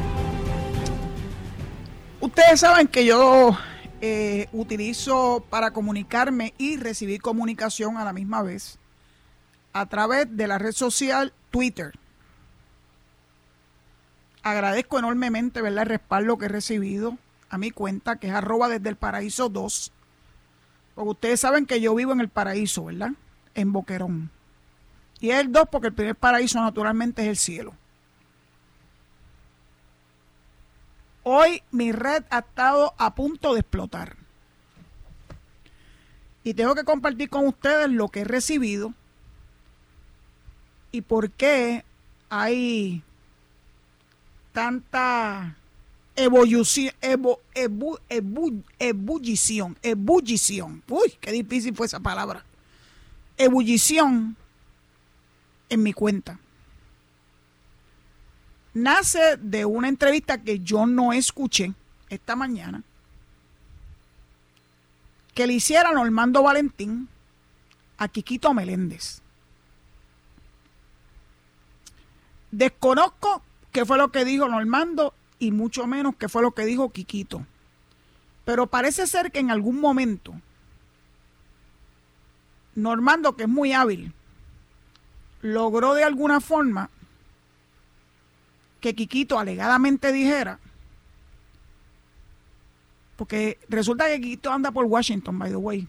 Ustedes 2.21 2.61
saben 2.61 2.87
que 2.87 3.03
yo 3.03 3.57
eh, 3.99 4.47
utilizo 4.53 5.45
para 5.49 5.71
comunicarme 5.71 6.53
y 6.57 6.77
recibir 6.77 7.21
comunicación 7.21 7.97
a 7.97 8.05
la 8.05 8.13
misma 8.13 8.43
vez 8.43 8.79
a 9.73 9.87
través 9.87 10.37
de 10.37 10.47
la 10.47 10.57
red 10.57 10.71
social 10.71 11.33
Twitter. 11.51 11.91
Agradezco 14.41 14.99
enormemente 14.99 15.61
ver 15.61 15.77
el 15.77 15.85
respaldo 15.85 16.37
que 16.37 16.45
he 16.45 16.49
recibido 16.49 17.17
a 17.55 17.57
mi 17.57 17.71
cuenta, 17.71 18.17
que 18.17 18.27
es 18.27 18.33
arroba 18.33 18.67
desde 18.67 18.89
el 18.89 18.97
paraíso 18.97 19.49
2. 19.49 19.91
Porque 20.93 21.09
ustedes 21.09 21.39
saben 21.39 21.65
que 21.65 21.81
yo 21.81 21.95
vivo 21.95 22.11
en 22.11 22.21
el 22.21 22.29
paraíso, 22.29 22.85
¿verdad? 22.85 23.11
En 23.53 23.71
Boquerón. 23.71 24.29
Y 25.19 25.31
es 25.31 25.39
el 25.39 25.51
2 25.51 25.69
porque 25.71 25.87
el 25.87 25.93
primer 25.93 26.15
paraíso 26.15 26.59
naturalmente 26.61 27.23
es 27.23 27.27
el 27.29 27.37
cielo. 27.37 27.73
Hoy 31.23 31.63
mi 31.71 31.91
red 31.91 32.23
ha 32.29 32.39
estado 32.39 32.93
a 32.97 33.15
punto 33.15 33.53
de 33.53 33.61
explotar. 33.61 34.17
Y 36.43 36.53
tengo 36.53 36.75
que 36.75 36.83
compartir 36.83 37.29
con 37.29 37.47
ustedes 37.47 37.89
lo 37.89 38.09
que 38.09 38.21
he 38.21 38.25
recibido 38.25 38.93
y 40.91 41.01
por 41.01 41.31
qué 41.31 41.83
hay 42.29 43.01
tanta 44.51 45.55
ebullición, 46.15 46.93
ebullición, 48.79 49.77
ebullición. 49.81 50.83
Uy, 50.87 51.13
qué 51.19 51.31
difícil 51.31 51.75
fue 51.75 51.87
esa 51.87 51.99
palabra. 51.99 52.43
Ebullición 53.37 54.35
en 55.69 55.83
mi 55.83 55.93
cuenta. 55.93 56.39
Nace 58.73 59.37
de 59.37 59.65
una 59.65 59.87
entrevista 59.87 60.41
que 60.41 60.59
yo 60.59 60.85
no 60.85 61.13
escuché 61.13 61.73
esta 62.09 62.35
mañana 62.35 62.83
que 65.33 65.47
le 65.47 65.53
hiciera 65.53 65.91
Normando 65.91 66.43
Valentín 66.43 67.09
a 67.97 68.07
Quiquito 68.07 68.53
Meléndez. 68.53 69.21
Desconozco 72.51 73.41
qué 73.73 73.85
fue 73.85 73.97
lo 73.97 74.11
que 74.11 74.23
dijo 74.23 74.47
Normando 74.47 75.13
y 75.45 75.51
mucho 75.51 75.87
menos 75.87 76.15
qué 76.15 76.27
fue 76.29 76.41
lo 76.41 76.51
que 76.51 76.65
dijo 76.65 76.91
Quiquito. 76.91 77.45
Pero 78.43 78.67
parece 78.67 79.07
ser 79.07 79.31
que 79.31 79.39
en 79.39 79.51
algún 79.51 79.79
momento 79.79 80.33
Normando, 82.75 83.37
que 83.37 83.43
es 83.43 83.49
muy 83.49 83.71
hábil, 83.71 84.13
logró 85.41 85.93
de 85.93 86.03
alguna 86.03 86.41
forma 86.41 86.89
que 88.81 88.93
Quiquito 88.93 89.39
alegadamente 89.39 90.11
dijera, 90.11 90.59
porque 93.15 93.57
resulta 93.69 94.07
que 94.07 94.19
Quiquito 94.19 94.51
anda 94.51 94.71
por 94.71 94.85
Washington, 94.85 95.39
by 95.39 95.49
the 95.49 95.55
way, 95.55 95.87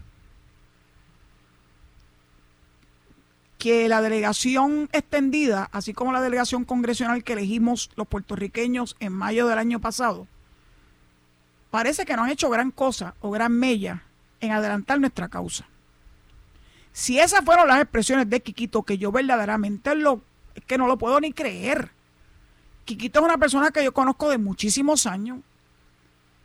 que 3.59 3.88
la 3.88 4.03
delegación 4.03 4.88
extendida, 4.92 5.69
así 5.73 5.92
como 5.92 6.12
la 6.12 6.21
delegación 6.21 6.64
congresional 6.64 7.25
que 7.25 7.33
elegimos 7.33 7.90
los 7.97 8.07
puertorriqueños 8.07 8.97
en 9.01 9.12
mayo 9.12 9.47
del 9.47 9.59
año 9.59 9.81
pasado, 9.81 10.27
parece 11.71 12.05
que 12.05 12.16
no 12.16 12.25
han 12.25 12.31
hecho 12.31 12.51
gran 12.51 12.71
cosa 12.71 13.14
o 13.21 13.31
gran 13.31 13.53
mella 13.53 14.03
en 14.40 14.53
adelantar 14.53 15.01
nuestra 15.01 15.29
causa. 15.29 15.66
Si 16.92 17.19
esas 17.19 17.45
fueron 17.45 17.69
las 17.69 17.81
expresiones 17.81 18.29
de 18.31 18.40
Quiquito, 18.40 18.83
que 18.83 18.99
yo 18.99 19.12
verdaderamente 19.12 19.95
lo, 19.95 20.23
que 20.66 20.79
no 20.79 20.87
lo 20.87 20.97
puedo 20.97 21.21
ni 21.21 21.33
creer. 21.33 21.90
Quiquito 22.85 23.21
es 23.21 23.25
una 23.25 23.38
persona 23.38 23.71
que 23.71 23.85
yo 23.85 23.92
conozco 23.92 24.31
de 24.31 24.38
muchísimos 24.38 25.07
años. 25.07 25.40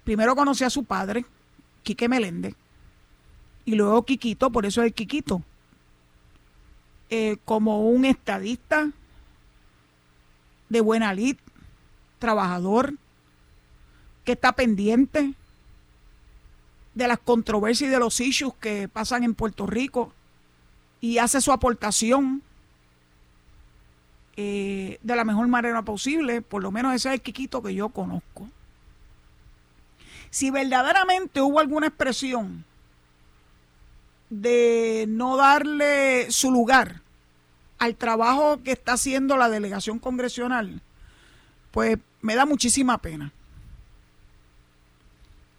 Primero 0.03 0.35
conocí 0.35 0.63
a 0.63 0.69
su 0.69 0.83
padre, 0.83 1.25
Quique 1.83 2.09
Meléndez, 2.09 2.55
y 3.63 3.75
luego 3.75 4.03
Quiquito, 4.03 4.51
por 4.51 4.65
eso 4.65 4.81
es 4.81 4.93
Quiquito, 4.93 5.43
eh, 7.13 7.35
como 7.43 7.89
un 7.89 8.05
estadista 8.05 8.89
de 10.69 10.79
buena 10.79 11.13
lid, 11.13 11.35
trabajador, 12.19 12.93
que 14.23 14.31
está 14.31 14.53
pendiente 14.53 15.33
de 16.95 17.07
las 17.09 17.19
controversias 17.19 17.89
y 17.89 17.91
de 17.91 17.99
los 17.99 18.17
issues 18.21 18.53
que 18.61 18.87
pasan 18.87 19.25
en 19.25 19.35
Puerto 19.35 19.67
Rico 19.67 20.13
y 21.01 21.17
hace 21.17 21.41
su 21.41 21.51
aportación 21.51 22.41
eh, 24.37 24.97
de 25.03 25.15
la 25.17 25.25
mejor 25.25 25.49
manera 25.49 25.81
posible, 25.81 26.41
por 26.41 26.63
lo 26.63 26.71
menos 26.71 26.95
ese 26.95 27.09
es 27.09 27.15
el 27.15 27.21
Quiquito 27.21 27.61
que 27.61 27.75
yo 27.75 27.89
conozco. 27.89 28.47
Si 30.29 30.49
verdaderamente 30.49 31.41
hubo 31.41 31.59
alguna 31.59 31.87
expresión 31.87 32.63
de 34.29 35.07
no 35.09 35.35
darle 35.35 36.31
su 36.31 36.51
lugar 36.51 37.00
al 37.81 37.95
trabajo 37.95 38.61
que 38.61 38.73
está 38.73 38.93
haciendo 38.93 39.37
la 39.37 39.49
delegación 39.49 39.97
congresional, 39.97 40.83
pues 41.71 41.97
me 42.21 42.35
da 42.35 42.45
muchísima 42.45 42.99
pena. 42.99 43.33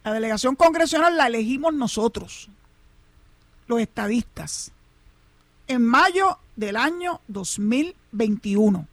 La 0.05 0.13
delegación 0.13 0.55
congresional 0.55 1.17
la 1.17 1.27
elegimos 1.27 1.73
nosotros, 1.73 2.47
los 3.67 3.81
estadistas 3.81 4.71
en 5.67 5.85
mayo 5.85 6.39
del 6.55 6.77
año 6.77 7.19
2021. 7.27 8.87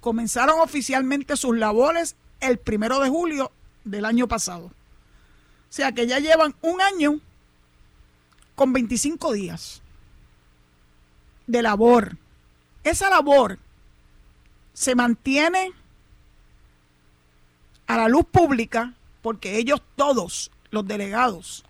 Comenzaron 0.00 0.60
oficialmente 0.60 1.36
sus 1.36 1.58
labores 1.58 2.16
el 2.40 2.56
primero 2.56 3.00
de 3.00 3.10
julio 3.10 3.52
del 3.84 4.06
año 4.06 4.26
pasado. 4.28 4.64
O 4.64 4.72
sea 5.68 5.92
que 5.92 6.06
ya 6.06 6.20
llevan 6.20 6.54
un 6.62 6.80
año 6.80 7.20
con 8.54 8.72
25 8.72 9.34
días 9.34 9.81
de 11.52 11.62
labor. 11.62 12.16
Esa 12.82 13.08
labor 13.10 13.58
se 14.72 14.94
mantiene 14.94 15.72
a 17.86 17.96
la 17.96 18.08
luz 18.08 18.24
pública 18.24 18.94
porque 19.20 19.58
ellos 19.58 19.80
todos, 19.94 20.50
los 20.70 20.86
delegados, 20.86 21.64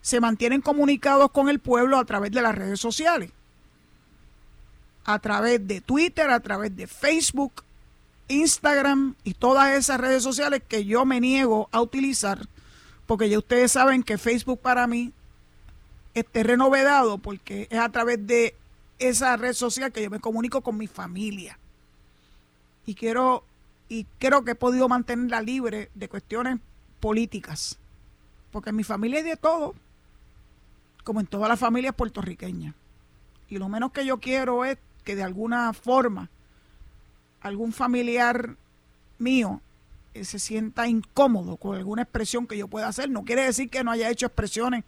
se 0.00 0.20
mantienen 0.20 0.60
comunicados 0.60 1.30
con 1.32 1.48
el 1.48 1.58
pueblo 1.58 1.98
a 1.98 2.04
través 2.04 2.30
de 2.30 2.42
las 2.42 2.54
redes 2.54 2.80
sociales, 2.80 3.30
a 5.04 5.18
través 5.18 5.66
de 5.66 5.80
Twitter, 5.80 6.30
a 6.30 6.40
través 6.40 6.74
de 6.76 6.86
Facebook, 6.86 7.64
Instagram 8.28 9.16
y 9.24 9.34
todas 9.34 9.74
esas 9.74 10.00
redes 10.00 10.22
sociales 10.22 10.62
que 10.66 10.84
yo 10.84 11.04
me 11.04 11.20
niego 11.20 11.68
a 11.72 11.80
utilizar, 11.82 12.48
porque 13.06 13.28
ya 13.28 13.38
ustedes 13.38 13.72
saben 13.72 14.02
que 14.02 14.16
Facebook 14.16 14.60
para 14.60 14.86
mí 14.86 15.12
es 16.14 16.26
terreno 16.26 16.70
vedado 16.70 17.18
porque 17.18 17.68
es 17.70 17.78
a 17.78 17.88
través 17.88 18.24
de 18.26 18.54
esa 18.98 19.36
red 19.36 19.52
social 19.52 19.92
que 19.92 20.02
yo 20.02 20.10
me 20.10 20.20
comunico 20.20 20.60
con 20.60 20.76
mi 20.76 20.86
familia. 20.86 21.58
Y 22.86 22.94
quiero 22.94 23.44
y 23.88 24.06
creo 24.18 24.44
que 24.44 24.52
he 24.52 24.56
podido 24.56 24.88
mantenerla 24.88 25.42
libre 25.42 25.90
de 25.94 26.08
cuestiones 26.08 26.58
políticas, 27.00 27.78
porque 28.50 28.72
mi 28.72 28.82
familia 28.82 29.18
es 29.18 29.24
de 29.24 29.36
todo 29.36 29.74
como 31.04 31.20
en 31.20 31.26
todas 31.26 31.48
las 31.48 31.60
familias 31.60 31.94
puertorriqueñas. 31.94 32.74
Y 33.48 33.58
lo 33.58 33.68
menos 33.68 33.92
que 33.92 34.06
yo 34.06 34.18
quiero 34.18 34.64
es 34.64 34.78
que 35.04 35.14
de 35.14 35.22
alguna 35.22 35.72
forma 35.74 36.30
algún 37.42 37.72
familiar 37.72 38.56
mío 39.18 39.60
eh, 40.14 40.24
se 40.24 40.38
sienta 40.38 40.88
incómodo 40.88 41.56
con 41.56 41.76
alguna 41.76 42.02
expresión 42.02 42.46
que 42.46 42.56
yo 42.56 42.68
pueda 42.68 42.88
hacer. 42.88 43.10
No 43.10 43.24
quiere 43.24 43.44
decir 43.44 43.68
que 43.68 43.84
no 43.84 43.90
haya 43.90 44.08
hecho 44.08 44.26
expresiones 44.26 44.84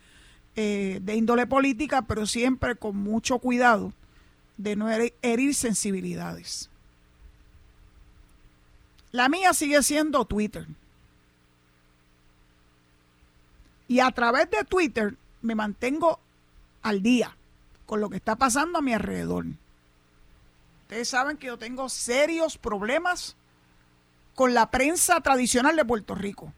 eh, 0.56 1.00
de 1.02 1.14
índole 1.14 1.46
política, 1.46 2.02
pero 2.02 2.26
siempre 2.26 2.76
con 2.76 2.96
mucho 2.96 3.38
cuidado 3.38 3.92
de 4.56 4.74
no 4.74 4.88
herir 4.90 5.54
sensibilidades. 5.54 6.70
La 9.12 9.28
mía 9.28 9.54
sigue 9.54 9.82
siendo 9.82 10.24
Twitter. 10.24 10.66
Y 13.88 14.00
a 14.00 14.10
través 14.10 14.50
de 14.50 14.64
Twitter 14.64 15.16
me 15.42 15.54
mantengo 15.54 16.20
al 16.82 17.02
día 17.02 17.36
con 17.86 18.00
lo 18.00 18.10
que 18.10 18.16
está 18.16 18.36
pasando 18.36 18.78
a 18.78 18.82
mi 18.82 18.92
alrededor. 18.92 19.46
Ustedes 20.82 21.08
saben 21.08 21.36
que 21.36 21.48
yo 21.48 21.58
tengo 21.58 21.88
serios 21.88 22.58
problemas 22.58 23.36
con 24.34 24.54
la 24.54 24.70
prensa 24.70 25.20
tradicional 25.20 25.76
de 25.76 25.84
Puerto 25.84 26.14
Rico. 26.14 26.52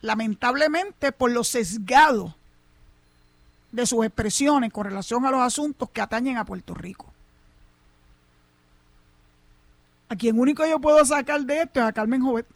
Lamentablemente 0.00 1.12
por 1.12 1.30
lo 1.30 1.44
sesgado 1.44 2.34
de 3.72 3.86
sus 3.86 4.04
expresiones 4.04 4.72
con 4.72 4.84
relación 4.84 5.26
a 5.26 5.30
los 5.30 5.40
asuntos 5.40 5.90
que 5.90 6.00
atañen 6.00 6.36
a 6.36 6.44
Puerto 6.44 6.74
Rico. 6.74 7.12
A 10.08 10.16
quien 10.16 10.38
único 10.38 10.64
yo 10.66 10.80
puedo 10.80 11.04
sacar 11.04 11.42
de 11.42 11.62
esto 11.62 11.80
es 11.80 11.86
a 11.86 11.92
Carmen 11.92 12.22
Jovet. 12.22 12.46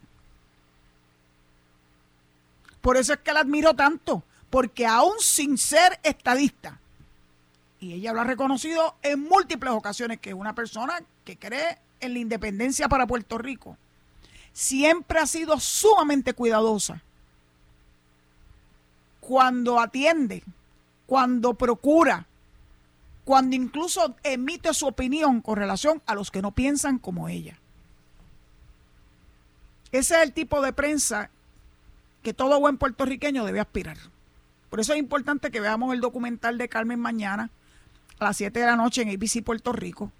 Por 2.81 2.97
eso 2.97 3.13
es 3.13 3.19
que 3.19 3.31
la 3.31 3.41
admiro 3.41 3.75
tanto, 3.75 4.23
porque 4.49 4.85
aún 4.85 5.13
sin 5.19 5.57
ser 5.57 5.99
estadista, 6.03 6.79
y 7.79 7.93
ella 7.93 8.13
lo 8.13 8.21
ha 8.21 8.25
reconocido 8.25 8.95
en 9.01 9.21
múltiples 9.21 9.71
ocasiones, 9.73 10.19
que 10.19 10.31
es 10.31 10.35
una 10.35 10.55
persona 10.55 11.01
que 11.23 11.37
cree 11.37 11.77
en 11.99 12.13
la 12.13 12.19
independencia 12.19 12.89
para 12.89 13.07
Puerto 13.07 13.37
Rico, 13.37 13.77
siempre 14.51 15.19
ha 15.19 15.27
sido 15.27 15.59
sumamente 15.59 16.33
cuidadosa 16.33 17.01
cuando 19.25 19.79
atiende, 19.79 20.43
cuando 21.05 21.53
procura, 21.53 22.27
cuando 23.23 23.55
incluso 23.55 24.15
emite 24.23 24.73
su 24.73 24.85
opinión 24.85 25.41
con 25.41 25.55
relación 25.55 26.01
a 26.05 26.13
los 26.13 26.29
que 26.29 26.41
no 26.41 26.51
piensan 26.51 26.99
como 26.99 27.29
ella. 27.29 27.57
Ese 29.93 30.15
es 30.15 30.23
el 30.23 30.33
tipo 30.33 30.61
de 30.61 30.73
prensa 30.73 31.29
que 32.21 32.33
todo 32.33 32.59
buen 32.59 32.77
puertorriqueño 32.77 33.45
debe 33.45 33.61
aspirar. 33.61 33.97
Por 34.69 34.81
eso 34.81 34.91
es 34.91 34.99
importante 34.99 35.51
que 35.51 35.61
veamos 35.61 35.93
el 35.93 36.01
documental 36.01 36.57
de 36.57 36.67
Carmen 36.67 36.99
mañana 36.99 37.49
a 38.19 38.25
las 38.25 38.37
7 38.37 38.59
de 38.59 38.65
la 38.65 38.75
noche 38.75 39.03
en 39.03 39.09
ABC 39.09 39.41
Puerto 39.41 39.71
Rico, 39.71 40.11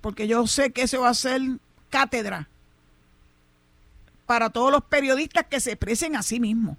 porque 0.00 0.26
yo 0.26 0.46
sé 0.46 0.72
que 0.72 0.82
eso 0.82 1.02
va 1.02 1.10
a 1.10 1.14
ser 1.14 1.42
cátedra 1.90 2.48
para 4.24 4.48
todos 4.48 4.70
los 4.72 4.84
periodistas 4.84 5.44
que 5.46 5.60
se 5.60 5.72
expresen 5.72 6.16
a 6.16 6.22
sí 6.22 6.40
mismos. 6.40 6.78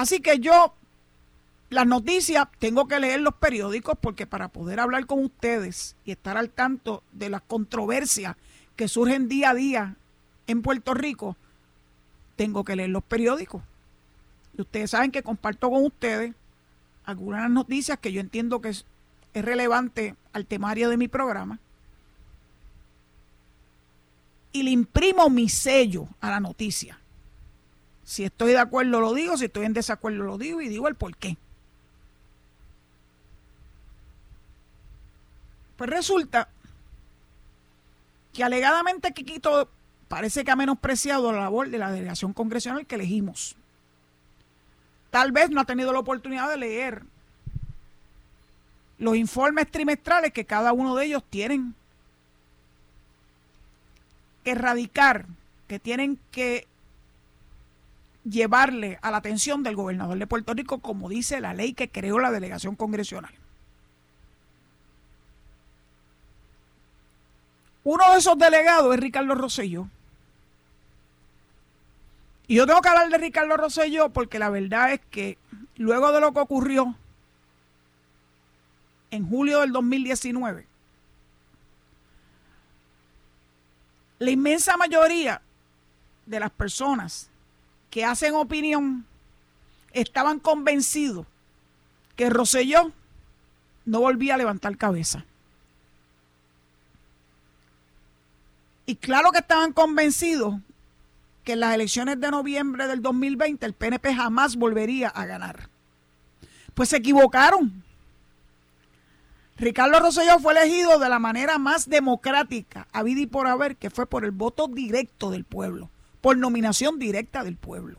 Así 0.00 0.20
que 0.20 0.38
yo, 0.38 0.72
las 1.68 1.86
noticias, 1.86 2.48
tengo 2.58 2.88
que 2.88 2.98
leer 2.98 3.20
los 3.20 3.34
periódicos 3.34 3.98
porque 4.00 4.26
para 4.26 4.48
poder 4.48 4.80
hablar 4.80 5.04
con 5.04 5.22
ustedes 5.22 5.94
y 6.06 6.10
estar 6.10 6.38
al 6.38 6.48
tanto 6.48 7.02
de 7.12 7.28
las 7.28 7.42
controversias 7.42 8.34
que 8.76 8.88
surgen 8.88 9.28
día 9.28 9.50
a 9.50 9.54
día 9.54 9.96
en 10.46 10.62
Puerto 10.62 10.94
Rico, 10.94 11.36
tengo 12.36 12.64
que 12.64 12.76
leer 12.76 12.88
los 12.88 13.04
periódicos. 13.04 13.62
Y 14.56 14.62
ustedes 14.62 14.92
saben 14.92 15.10
que 15.10 15.22
comparto 15.22 15.68
con 15.68 15.84
ustedes 15.84 16.32
algunas 17.04 17.50
noticias 17.50 17.98
que 17.98 18.10
yo 18.10 18.22
entiendo 18.22 18.62
que 18.62 18.70
es, 18.70 18.86
relevante 19.34 20.14
al 20.32 20.46
temario 20.46 20.88
de 20.88 20.96
mi 20.96 21.08
programa. 21.08 21.58
y 24.52 24.62
le 24.62 24.70
imprimo 24.70 25.28
mi 25.28 25.50
sello 25.50 26.08
a 26.22 26.30
la 26.30 26.40
noticia. 26.40 26.99
Si 28.10 28.24
estoy 28.24 28.50
de 28.50 28.58
acuerdo 28.58 28.98
lo 28.98 29.14
digo, 29.14 29.36
si 29.36 29.44
estoy 29.44 29.66
en 29.66 29.72
desacuerdo 29.72 30.24
lo 30.24 30.36
digo 30.36 30.60
y 30.60 30.66
digo 30.68 30.88
el 30.88 30.96
por 30.96 31.16
qué. 31.16 31.36
Pues 35.76 35.88
resulta 35.88 36.48
que 38.32 38.42
alegadamente 38.42 39.12
Quiquito 39.12 39.68
parece 40.08 40.44
que 40.44 40.50
ha 40.50 40.56
menospreciado 40.56 41.30
la 41.30 41.42
labor 41.42 41.70
de 41.70 41.78
la 41.78 41.92
delegación 41.92 42.32
congresional 42.32 42.84
que 42.84 42.96
elegimos. 42.96 43.54
Tal 45.12 45.30
vez 45.30 45.50
no 45.50 45.60
ha 45.60 45.64
tenido 45.64 45.92
la 45.92 46.00
oportunidad 46.00 46.48
de 46.48 46.56
leer 46.56 47.04
los 48.98 49.14
informes 49.14 49.70
trimestrales 49.70 50.32
que 50.32 50.46
cada 50.46 50.72
uno 50.72 50.96
de 50.96 51.06
ellos 51.06 51.22
tienen 51.30 51.76
que 54.42 54.50
erradicar, 54.50 55.26
que 55.68 55.78
tienen 55.78 56.18
que 56.32 56.66
llevarle 58.24 58.98
a 59.02 59.10
la 59.10 59.18
atención 59.18 59.62
del 59.62 59.76
gobernador 59.76 60.18
de 60.18 60.26
Puerto 60.26 60.54
Rico, 60.54 60.78
como 60.78 61.08
dice 61.08 61.40
la 61.40 61.54
ley 61.54 61.72
que 61.72 61.88
creó 61.88 62.18
la 62.18 62.30
delegación 62.30 62.76
congresional. 62.76 63.32
Uno 67.82 68.12
de 68.12 68.18
esos 68.18 68.38
delegados 68.38 68.94
es 68.94 69.00
Ricardo 69.00 69.34
Rosselló. 69.34 69.88
Y 72.46 72.56
yo 72.56 72.66
tengo 72.66 72.82
que 72.82 72.88
hablar 72.88 73.08
de 73.08 73.18
Ricardo 73.18 73.56
Rosselló 73.56 74.10
porque 74.10 74.38
la 74.38 74.50
verdad 74.50 74.92
es 74.92 75.00
que 75.10 75.38
luego 75.76 76.12
de 76.12 76.20
lo 76.20 76.32
que 76.32 76.40
ocurrió 76.40 76.94
en 79.10 79.28
julio 79.28 79.60
del 79.60 79.72
2019, 79.72 80.66
la 84.18 84.30
inmensa 84.30 84.76
mayoría 84.76 85.40
de 86.26 86.40
las 86.40 86.50
personas 86.50 87.30
que 87.90 88.04
hacen 88.04 88.34
opinión 88.34 89.04
estaban 89.92 90.38
convencidos 90.38 91.26
que 92.16 92.30
Rosselló 92.30 92.92
no 93.84 94.00
volvía 94.00 94.34
a 94.34 94.38
levantar 94.38 94.76
cabeza. 94.76 95.24
Y 98.86 98.96
claro 98.96 99.30
que 99.30 99.38
estaban 99.38 99.72
convencidos 99.72 100.56
que 101.44 101.52
en 101.52 101.60
las 101.60 101.74
elecciones 101.74 102.20
de 102.20 102.30
noviembre 102.30 102.86
del 102.86 103.02
2020 103.02 103.64
el 103.64 103.72
PNP 103.72 104.14
jamás 104.14 104.56
volvería 104.56 105.08
a 105.08 105.26
ganar. 105.26 105.68
Pues 106.74 106.88
se 106.88 106.96
equivocaron. 106.96 107.82
Ricardo 109.56 110.00
Rosselló 110.00 110.38
fue 110.38 110.54
elegido 110.54 110.98
de 110.98 111.08
la 111.08 111.18
manera 111.18 111.58
más 111.58 111.88
democrática, 111.88 112.88
a 112.92 113.02
vida 113.02 113.20
y 113.20 113.26
por 113.26 113.46
haber, 113.46 113.76
que 113.76 113.90
fue 113.90 114.06
por 114.06 114.24
el 114.24 114.30
voto 114.30 114.68
directo 114.68 115.30
del 115.30 115.44
pueblo, 115.44 115.90
por 116.20 116.36
nominación 116.36 116.98
directa 116.98 117.44
del 117.44 117.56
pueblo. 117.56 117.98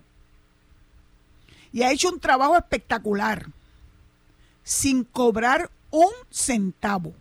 Y 1.73 1.83
ha 1.83 1.91
hecho 1.91 2.09
un 2.09 2.19
trabajo 2.19 2.57
espectacular, 2.57 3.47
sin 4.63 5.03
cobrar 5.03 5.71
un 5.89 6.11
centavo, 6.29 7.13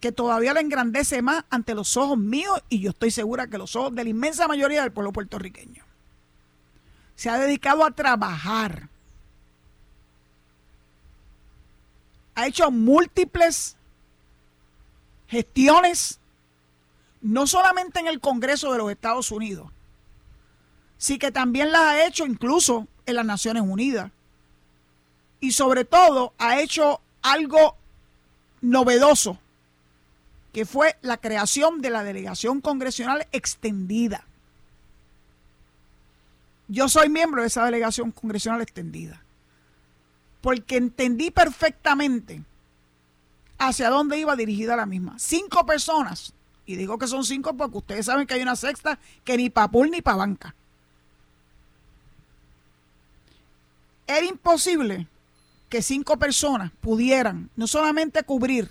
que 0.00 0.12
todavía 0.12 0.54
le 0.54 0.60
engrandece 0.60 1.22
más 1.22 1.44
ante 1.50 1.74
los 1.74 1.96
ojos 1.96 2.18
míos 2.18 2.62
y 2.68 2.80
yo 2.80 2.90
estoy 2.90 3.10
segura 3.10 3.46
que 3.46 3.58
los 3.58 3.76
ojos 3.76 3.94
de 3.94 4.04
la 4.04 4.10
inmensa 4.10 4.48
mayoría 4.48 4.82
del 4.82 4.92
pueblo 4.92 5.12
puertorriqueño. 5.12 5.84
Se 7.14 7.30
ha 7.30 7.38
dedicado 7.38 7.84
a 7.84 7.92
trabajar 7.92 8.88
ha 12.34 12.46
hecho 12.46 12.70
múltiples 12.70 13.76
gestiones, 15.28 16.18
no 17.22 17.46
solamente 17.46 18.00
en 18.00 18.06
el 18.06 18.20
Congreso 18.20 18.72
de 18.72 18.78
los 18.78 18.90
Estados 18.90 19.30
Unidos, 19.30 19.70
sí 20.98 21.18
que 21.18 21.32
también 21.32 21.72
las 21.72 21.82
ha 21.82 22.06
hecho 22.06 22.26
incluso 22.26 22.86
en 23.06 23.16
las 23.16 23.24
Naciones 23.24 23.62
Unidas. 23.62 24.10
Y 25.40 25.52
sobre 25.52 25.84
todo 25.84 26.34
ha 26.38 26.60
hecho 26.60 27.00
algo 27.22 27.76
novedoso, 28.60 29.38
que 30.52 30.66
fue 30.66 30.96
la 31.02 31.16
creación 31.16 31.80
de 31.80 31.90
la 31.90 32.04
delegación 32.04 32.60
congresional 32.60 33.26
extendida. 33.32 34.24
Yo 36.68 36.88
soy 36.88 37.08
miembro 37.08 37.42
de 37.42 37.48
esa 37.48 37.64
delegación 37.64 38.12
congresional 38.12 38.60
extendida 38.60 39.22
porque 40.42 40.76
entendí 40.76 41.30
perfectamente 41.30 42.42
hacia 43.58 43.88
dónde 43.88 44.18
iba 44.18 44.36
dirigida 44.36 44.76
la 44.76 44.86
misma. 44.86 45.14
Cinco 45.18 45.64
personas, 45.64 46.34
y 46.66 46.76
digo 46.76 46.98
que 46.98 47.06
son 47.06 47.24
cinco 47.24 47.56
porque 47.56 47.78
ustedes 47.78 48.06
saben 48.06 48.26
que 48.26 48.34
hay 48.34 48.42
una 48.42 48.56
sexta 48.56 48.98
que 49.24 49.36
ni 49.36 49.50
para 49.50 49.70
ni 49.90 50.02
para 50.02 50.16
banca. 50.16 50.54
Era 54.06 54.26
imposible 54.26 55.08
que 55.68 55.82
cinco 55.82 56.18
personas 56.18 56.70
pudieran 56.80 57.50
no 57.56 57.66
solamente 57.66 58.22
cubrir 58.24 58.70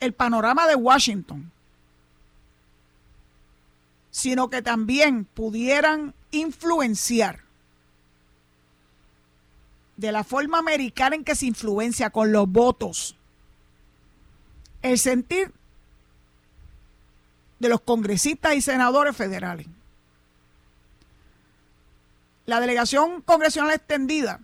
el 0.00 0.12
panorama 0.12 0.66
de 0.66 0.74
Washington, 0.74 1.50
sino 4.10 4.50
que 4.50 4.62
también 4.62 5.24
pudieran 5.24 6.14
influenciar 6.30 7.40
de 9.96 10.12
la 10.12 10.22
forma 10.22 10.58
americana 10.58 11.16
en 11.16 11.24
que 11.24 11.34
se 11.34 11.46
influencia 11.46 12.10
con 12.10 12.30
los 12.30 12.48
votos, 12.48 13.16
el 14.82 14.98
sentir 14.98 15.52
de 17.58 17.68
los 17.68 17.80
congresistas 17.80 18.54
y 18.54 18.60
senadores 18.60 19.16
federales. 19.16 19.66
La 22.46 22.60
delegación 22.60 23.20
congresional 23.22 23.72
extendida 23.74 24.40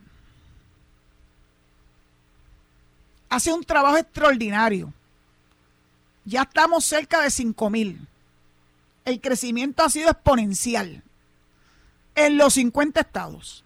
hace 3.31 3.53
un 3.53 3.65
trabajo 3.65 3.97
extraordinario. 3.97 4.93
Ya 6.25 6.43
estamos 6.43 6.85
cerca 6.85 7.21
de 7.21 7.31
5 7.31 7.71
mil. 7.71 8.07
El 9.05 9.21
crecimiento 9.21 9.83
ha 9.83 9.91
sido 9.91 10.11
exponencial 10.11 11.03
en 12.15 12.37
los 12.37 12.55
50 12.55 13.01
estados. 13.01 13.65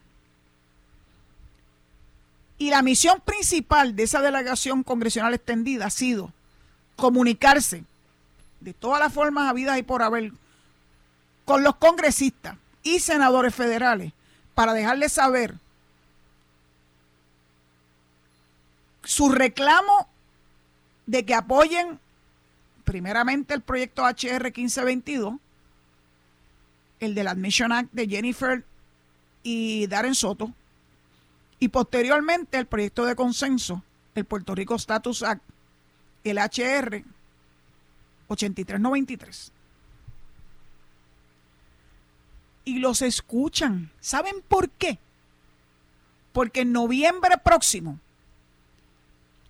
Y 2.58 2.70
la 2.70 2.82
misión 2.82 3.20
principal 3.20 3.94
de 3.94 4.02
esa 4.04 4.20
delegación 4.20 4.82
congresional 4.82 5.34
extendida 5.34 5.86
ha 5.86 5.90
sido 5.90 6.32
comunicarse 6.96 7.84
de 8.60 8.74
todas 8.74 9.00
las 9.00 9.12
formas 9.12 9.48
habidas 9.48 9.78
y 9.78 9.82
por 9.82 10.02
haber 10.02 10.32
con 11.44 11.62
los 11.62 11.76
congresistas 11.76 12.56
y 12.82 13.00
senadores 13.00 13.54
federales 13.54 14.12
para 14.54 14.74
dejarles 14.74 15.12
saber 15.12 15.54
su 19.04 19.30
reclamo 19.30 20.08
de 21.06 21.24
que 21.24 21.34
apoyen 21.34 21.98
primeramente 22.84 23.54
el 23.54 23.62
proyecto 23.62 24.02
HR 24.04 24.44
1522, 24.44 25.34
el 27.00 27.14
del 27.14 27.28
Admission 27.28 27.72
Act 27.72 27.90
de 27.92 28.06
Jennifer 28.06 28.64
y 29.42 29.86
Darren 29.86 30.14
Soto, 30.14 30.52
y 31.58 31.68
posteriormente 31.68 32.58
el 32.58 32.66
proyecto 32.66 33.04
de 33.04 33.16
consenso, 33.16 33.82
el 34.14 34.24
Puerto 34.24 34.54
Rico 34.54 34.74
Status 34.74 35.22
Act, 35.22 35.42
el 36.24 36.38
HR 36.38 37.04
8393. 38.28 39.52
Y 42.64 42.78
los 42.78 43.02
escuchan. 43.02 43.90
¿Saben 44.00 44.42
por 44.46 44.70
qué? 44.70 44.98
Porque 46.32 46.60
en 46.60 46.72
noviembre 46.72 47.38
próximo, 47.38 47.98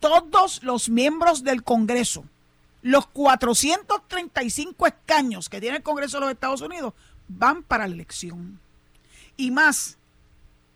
todos 0.00 0.62
los 0.62 0.88
miembros 0.88 1.42
del 1.42 1.64
Congreso, 1.64 2.24
los 2.82 3.06
435 3.08 4.86
escaños 4.86 5.48
que 5.48 5.60
tiene 5.60 5.78
el 5.78 5.82
Congreso 5.82 6.18
de 6.18 6.20
los 6.22 6.30
Estados 6.30 6.60
Unidos, 6.60 6.94
van 7.26 7.62
para 7.62 7.88
la 7.88 7.94
elección. 7.94 8.60
Y 9.36 9.50
más, 9.50 9.98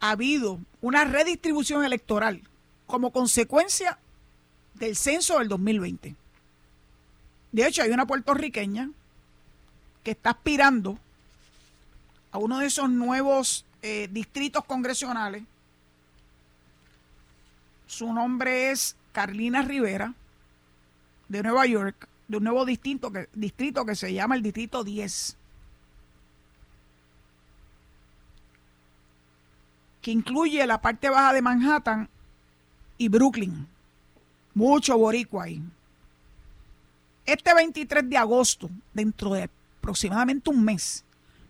ha 0.00 0.10
habido 0.10 0.58
una 0.80 1.04
redistribución 1.04 1.84
electoral 1.84 2.42
como 2.86 3.12
consecuencia 3.12 3.98
del 4.74 4.96
censo 4.96 5.38
del 5.38 5.48
2020. 5.48 6.16
De 7.52 7.66
hecho, 7.66 7.82
hay 7.82 7.90
una 7.90 8.06
puertorriqueña 8.06 8.90
que 10.02 10.12
está 10.12 10.30
aspirando 10.30 10.98
a 12.32 12.38
uno 12.38 12.58
de 12.58 12.66
esos 12.66 12.90
nuevos 12.90 13.64
eh, 13.82 14.08
distritos 14.10 14.64
congresionales. 14.64 15.44
Su 17.86 18.12
nombre 18.12 18.70
es 18.70 18.96
Carlina 19.12 19.62
Rivera, 19.62 20.14
de 21.28 21.42
Nueva 21.42 21.66
York, 21.66 22.08
de 22.26 22.38
un 22.38 22.44
nuevo 22.44 22.64
distrito 22.64 23.12
que, 23.12 23.28
distrito 23.34 23.84
que 23.84 23.94
se 23.94 24.12
llama 24.12 24.34
el 24.34 24.42
Distrito 24.42 24.82
10. 24.82 25.36
que 30.02 30.10
incluye 30.10 30.66
la 30.66 30.82
parte 30.82 31.08
baja 31.08 31.32
de 31.32 31.40
Manhattan 31.40 32.08
y 32.98 33.08
Brooklyn. 33.08 33.68
Mucho 34.52 34.98
boricua 34.98 35.44
ahí. 35.44 35.62
Este 37.32 37.54
23 37.54 38.10
de 38.10 38.18
agosto, 38.18 38.68
dentro 38.92 39.32
de 39.32 39.48
aproximadamente 39.78 40.50
un 40.50 40.62
mes, 40.62 41.02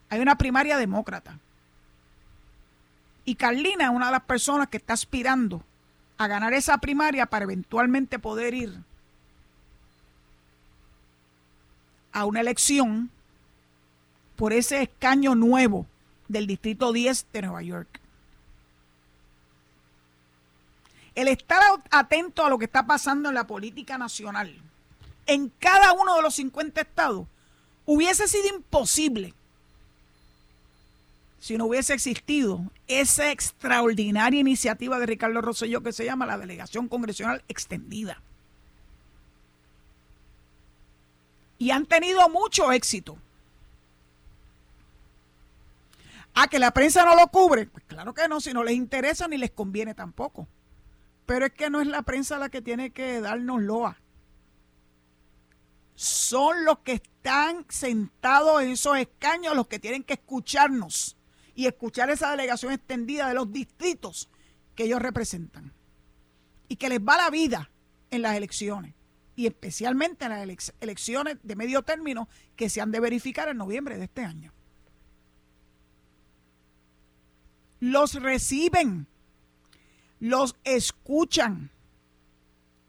hay 0.08 0.20
una 0.20 0.38
primaria 0.38 0.76
demócrata. 0.76 1.40
Y 3.24 3.34
Carlina 3.34 3.86
es 3.86 3.90
una 3.90 4.06
de 4.06 4.12
las 4.12 4.22
personas 4.22 4.68
que 4.68 4.76
está 4.76 4.92
aspirando 4.92 5.60
a 6.18 6.28
ganar 6.28 6.52
esa 6.52 6.78
primaria 6.78 7.26
para 7.26 7.46
eventualmente 7.46 8.20
poder 8.20 8.54
ir 8.54 8.78
a 12.12 12.26
una 12.26 12.42
elección 12.42 13.10
por 14.36 14.52
ese 14.52 14.82
escaño 14.82 15.34
nuevo 15.34 15.84
del 16.28 16.46
Distrito 16.46 16.92
10 16.92 17.26
de 17.32 17.42
Nueva 17.42 17.62
York. 17.62 17.88
El 21.16 21.26
estar 21.26 21.60
atento 21.90 22.46
a 22.46 22.50
lo 22.50 22.58
que 22.60 22.66
está 22.66 22.86
pasando 22.86 23.30
en 23.30 23.34
la 23.34 23.48
política 23.48 23.98
nacional 23.98 24.62
en 25.26 25.48
cada 25.58 25.92
uno 25.92 26.16
de 26.16 26.22
los 26.22 26.34
50 26.34 26.80
estados 26.80 27.26
hubiese 27.84 28.28
sido 28.28 28.48
imposible 28.54 29.34
si 31.42 31.58
no 31.58 31.66
hubiese 31.66 31.92
existido 31.92 32.60
esa 32.86 33.32
extraordinaria 33.32 34.38
iniciativa 34.38 35.00
de 35.00 35.06
Ricardo 35.06 35.40
Rosselló 35.40 35.82
que 35.82 35.92
se 35.92 36.04
llama 36.04 36.24
la 36.24 36.38
Delegación 36.38 36.86
Congresional 36.86 37.42
Extendida. 37.48 38.22
Y 41.58 41.72
han 41.72 41.86
tenido 41.86 42.28
mucho 42.28 42.70
éxito. 42.70 43.18
¿A 46.34 46.46
que 46.46 46.60
la 46.60 46.70
prensa 46.70 47.04
no 47.04 47.16
lo 47.16 47.26
cubre? 47.26 47.66
Pues 47.66 47.84
claro 47.88 48.14
que 48.14 48.28
no, 48.28 48.40
si 48.40 48.52
no 48.52 48.62
les 48.62 48.74
interesa 48.74 49.26
ni 49.26 49.36
les 49.36 49.50
conviene 49.50 49.94
tampoco. 49.94 50.46
Pero 51.26 51.46
es 51.46 51.52
que 51.52 51.70
no 51.70 51.80
es 51.80 51.88
la 51.88 52.02
prensa 52.02 52.38
la 52.38 52.50
que 52.50 52.62
tiene 52.62 52.90
que 52.90 53.20
darnos 53.20 53.60
loa. 53.60 53.96
Son 55.94 56.64
los 56.64 56.78
que 56.80 56.94
están 56.94 57.66
sentados 57.68 58.62
en 58.62 58.70
esos 58.70 58.96
escaños 58.98 59.54
los 59.54 59.68
que 59.68 59.78
tienen 59.78 60.02
que 60.02 60.14
escucharnos 60.14 61.16
y 61.54 61.66
escuchar 61.66 62.10
esa 62.10 62.30
delegación 62.30 62.72
extendida 62.72 63.28
de 63.28 63.34
los 63.34 63.52
distritos 63.52 64.28
que 64.74 64.84
ellos 64.84 65.02
representan 65.02 65.72
y 66.68 66.76
que 66.76 66.88
les 66.88 67.00
va 67.00 67.16
la 67.16 67.30
vida 67.30 67.70
en 68.10 68.22
las 68.22 68.36
elecciones 68.36 68.94
y 69.36 69.46
especialmente 69.46 70.24
en 70.24 70.30
las 70.30 70.72
elecciones 70.80 71.38
de 71.42 71.56
medio 71.56 71.82
término 71.82 72.28
que 72.56 72.68
se 72.68 72.80
han 72.80 72.90
de 72.90 73.00
verificar 73.00 73.48
en 73.48 73.56
noviembre 73.56 73.96
de 73.98 74.04
este 74.04 74.24
año. 74.24 74.52
Los 77.80 78.14
reciben, 78.14 79.06
los 80.20 80.56
escuchan, 80.64 81.70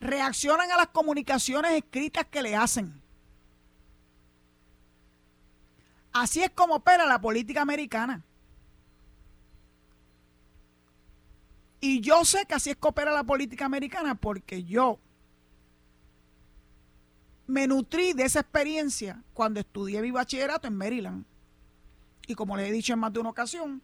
reaccionan 0.04 0.72
a 0.72 0.78
las 0.78 0.88
comunicaciones 0.88 1.72
escritas 1.72 2.26
que 2.26 2.42
le 2.42 2.56
hacen. 2.56 3.02
Así 6.12 6.44
es 6.44 6.52
como 6.52 6.76
opera 6.76 7.06
la 7.06 7.20
política 7.20 7.62
americana. 7.62 8.24
Y 11.82 12.00
yo 12.02 12.24
sé 12.24 12.46
que 12.46 12.54
así 12.54 12.70
es 12.70 12.78
que 12.78 12.88
opera 12.88 13.12
la 13.12 13.24
política 13.24 13.66
americana 13.66 14.16
porque 14.16 14.64
yo 14.64 15.00
me 17.48 17.68
nutrí 17.68 18.14
de 18.14 18.24
esa 18.24 18.40
experiencia 18.40 19.22
cuando 19.34 19.60
estudié 19.60 20.02
mi 20.02 20.12
bachillerato 20.12 20.68
en 20.68 20.78
Maryland. 20.78 21.26
Y 22.26 22.36
como 22.36 22.56
les 22.56 22.70
he 22.70 22.72
dicho 22.72 22.94
en 22.94 23.00
más 23.00 23.12
de 23.12 23.20
una 23.20 23.32
ocasión, 23.32 23.82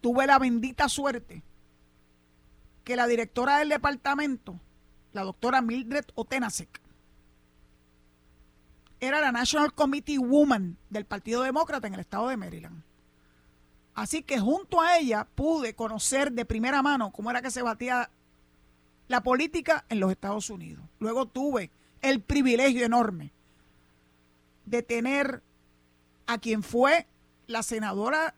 tuve 0.00 0.26
la 0.26 0.38
bendita 0.38 0.88
suerte 0.88 1.42
que 2.84 2.94
la 2.94 3.06
directora 3.06 3.58
del 3.58 3.70
departamento, 3.70 4.60
la 5.12 5.22
doctora 5.22 5.60
Mildred 5.60 6.04
Otenasek, 6.14 6.80
era 9.00 9.20
la 9.20 9.32
National 9.32 9.72
Committee 9.72 10.18
Woman 10.18 10.76
del 10.90 11.06
Partido 11.06 11.42
Demócrata 11.42 11.86
en 11.86 11.94
el 11.94 12.00
estado 12.00 12.28
de 12.28 12.36
Maryland. 12.36 12.82
Así 13.94 14.22
que 14.22 14.38
junto 14.38 14.80
a 14.80 14.98
ella 14.98 15.26
pude 15.34 15.74
conocer 15.74 16.32
de 16.32 16.44
primera 16.44 16.82
mano 16.82 17.10
cómo 17.10 17.30
era 17.30 17.42
que 17.42 17.50
se 17.50 17.62
batía 17.62 18.10
la 19.08 19.22
política 19.22 19.84
en 19.88 20.00
los 20.00 20.10
Estados 20.10 20.50
Unidos. 20.50 20.84
Luego 20.98 21.26
tuve 21.26 21.70
el 22.02 22.20
privilegio 22.20 22.84
enorme 22.84 23.32
de 24.66 24.82
tener 24.82 25.42
a 26.26 26.38
quien 26.38 26.62
fue 26.62 27.06
la 27.46 27.62
senadora 27.62 28.34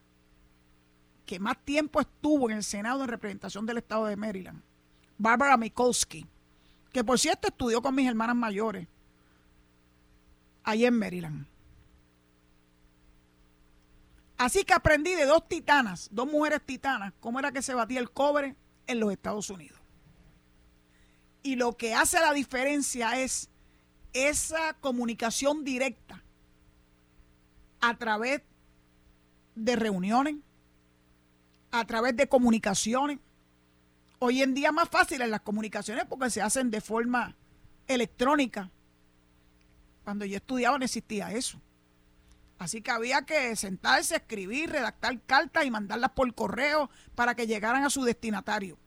que 1.26 1.38
más 1.38 1.58
tiempo 1.58 2.00
estuvo 2.00 2.50
en 2.50 2.56
el 2.56 2.64
Senado 2.64 3.02
en 3.02 3.08
representación 3.08 3.66
del 3.66 3.78
Estado 3.78 4.06
de 4.06 4.16
Maryland, 4.16 4.62
Barbara 5.18 5.56
Mikulski, 5.56 6.26
que 6.92 7.04
por 7.04 7.18
cierto 7.18 7.48
estudió 7.48 7.82
con 7.82 7.94
mis 7.94 8.08
hermanas 8.08 8.36
mayores 8.36 8.86
allí 10.62 10.84
en 10.84 10.98
Maryland. 10.98 11.46
Así 14.36 14.64
que 14.64 14.74
aprendí 14.74 15.14
de 15.14 15.24
dos 15.24 15.48
titanas, 15.48 16.08
dos 16.10 16.26
mujeres 16.30 16.60
titanas, 16.64 17.12
cómo 17.20 17.38
era 17.38 17.52
que 17.52 17.62
se 17.62 17.74
batía 17.74 18.00
el 18.00 18.10
cobre 18.10 18.56
en 18.86 19.00
los 19.00 19.12
Estados 19.12 19.50
Unidos. 19.50 19.78
Y 21.42 21.56
lo 21.56 21.76
que 21.76 21.94
hace 21.94 22.20
la 22.20 22.32
diferencia 22.32 23.20
es 23.20 23.48
esa 24.12 24.74
comunicación 24.74 25.64
directa 25.64 26.22
a 27.80 27.96
través 27.96 28.42
de 29.54 29.76
reuniones, 29.76 30.36
a 31.70 31.84
través 31.84 32.16
de 32.16 32.28
comunicaciones. 32.28 33.18
Hoy 34.24 34.40
en 34.40 34.54
día 34.54 34.70
más 34.70 34.88
fácil 34.88 35.20
en 35.20 35.32
las 35.32 35.40
comunicaciones 35.40 36.04
porque 36.08 36.30
se 36.30 36.40
hacen 36.40 36.70
de 36.70 36.80
forma 36.80 37.34
electrónica. 37.88 38.70
Cuando 40.04 40.24
yo 40.24 40.36
estudiaba 40.36 40.78
no 40.78 40.84
existía 40.84 41.32
eso. 41.32 41.60
Así 42.56 42.82
que 42.82 42.92
había 42.92 43.22
que 43.22 43.56
sentarse, 43.56 44.14
escribir, 44.14 44.70
redactar 44.70 45.20
cartas 45.22 45.64
y 45.64 45.72
mandarlas 45.72 46.12
por 46.12 46.32
correo 46.36 46.88
para 47.16 47.34
que 47.34 47.48
llegaran 47.48 47.82
a 47.82 47.90
su 47.90 48.04
destinatario. 48.04 48.78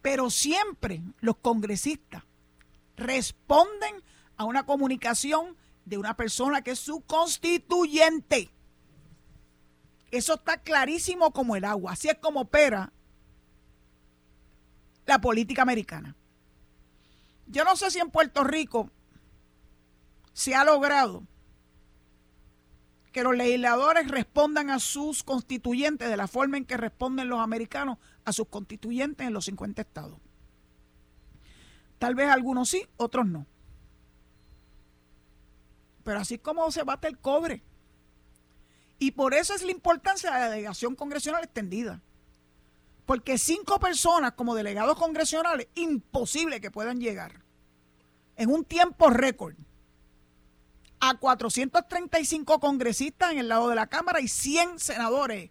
Pero 0.00 0.28
siempre 0.28 1.00
los 1.20 1.36
congresistas 1.36 2.24
responden 2.96 4.02
a 4.36 4.46
una 4.46 4.66
comunicación 4.66 5.56
de 5.84 5.96
una 5.96 6.16
persona 6.16 6.62
que 6.62 6.72
es 6.72 6.80
su 6.80 7.02
constituyente. 7.02 8.50
Eso 10.10 10.34
está 10.34 10.56
clarísimo 10.56 11.32
como 11.32 11.54
el 11.54 11.64
agua. 11.64 11.92
Así 11.92 12.08
es 12.08 12.18
como 12.18 12.40
opera 12.40 12.92
la 15.06 15.20
política 15.20 15.62
americana. 15.62 16.16
Yo 17.46 17.64
no 17.64 17.76
sé 17.76 17.90
si 17.90 17.98
en 17.98 18.10
Puerto 18.10 18.44
Rico 18.44 18.90
se 20.32 20.54
ha 20.54 20.64
logrado 20.64 21.24
que 23.12 23.22
los 23.22 23.36
legisladores 23.36 24.08
respondan 24.08 24.70
a 24.70 24.78
sus 24.78 25.22
constituyentes 25.22 26.08
de 26.08 26.16
la 26.16 26.26
forma 26.26 26.56
en 26.56 26.64
que 26.64 26.78
responden 26.78 27.28
los 27.28 27.40
americanos 27.40 27.98
a 28.24 28.32
sus 28.32 28.48
constituyentes 28.48 29.26
en 29.26 29.34
los 29.34 29.44
50 29.44 29.82
estados. 29.82 30.18
Tal 31.98 32.14
vez 32.14 32.30
algunos 32.30 32.70
sí, 32.70 32.86
otros 32.96 33.26
no. 33.26 33.46
Pero 36.04 36.20
así 36.20 36.34
es 36.34 36.40
como 36.40 36.70
se 36.72 36.82
bate 36.82 37.06
el 37.06 37.18
cobre. 37.18 37.62
Y 38.98 39.12
por 39.12 39.34
eso 39.34 39.54
es 39.54 39.62
la 39.62 39.72
importancia 39.72 40.30
de 40.30 40.38
la 40.38 40.48
delegación 40.48 40.96
congresional 40.96 41.44
extendida. 41.44 42.00
Porque 43.06 43.38
cinco 43.38 43.80
personas 43.80 44.32
como 44.32 44.54
delegados 44.54 44.98
congresionales, 44.98 45.68
imposible 45.74 46.60
que 46.60 46.70
puedan 46.70 47.00
llegar 47.00 47.42
en 48.36 48.50
un 48.50 48.64
tiempo 48.64 49.10
récord 49.10 49.54
a 51.00 51.14
435 51.18 52.60
congresistas 52.60 53.32
en 53.32 53.38
el 53.38 53.48
lado 53.48 53.68
de 53.68 53.74
la 53.74 53.88
Cámara 53.88 54.20
y 54.20 54.28
100 54.28 54.78
senadores 54.78 55.50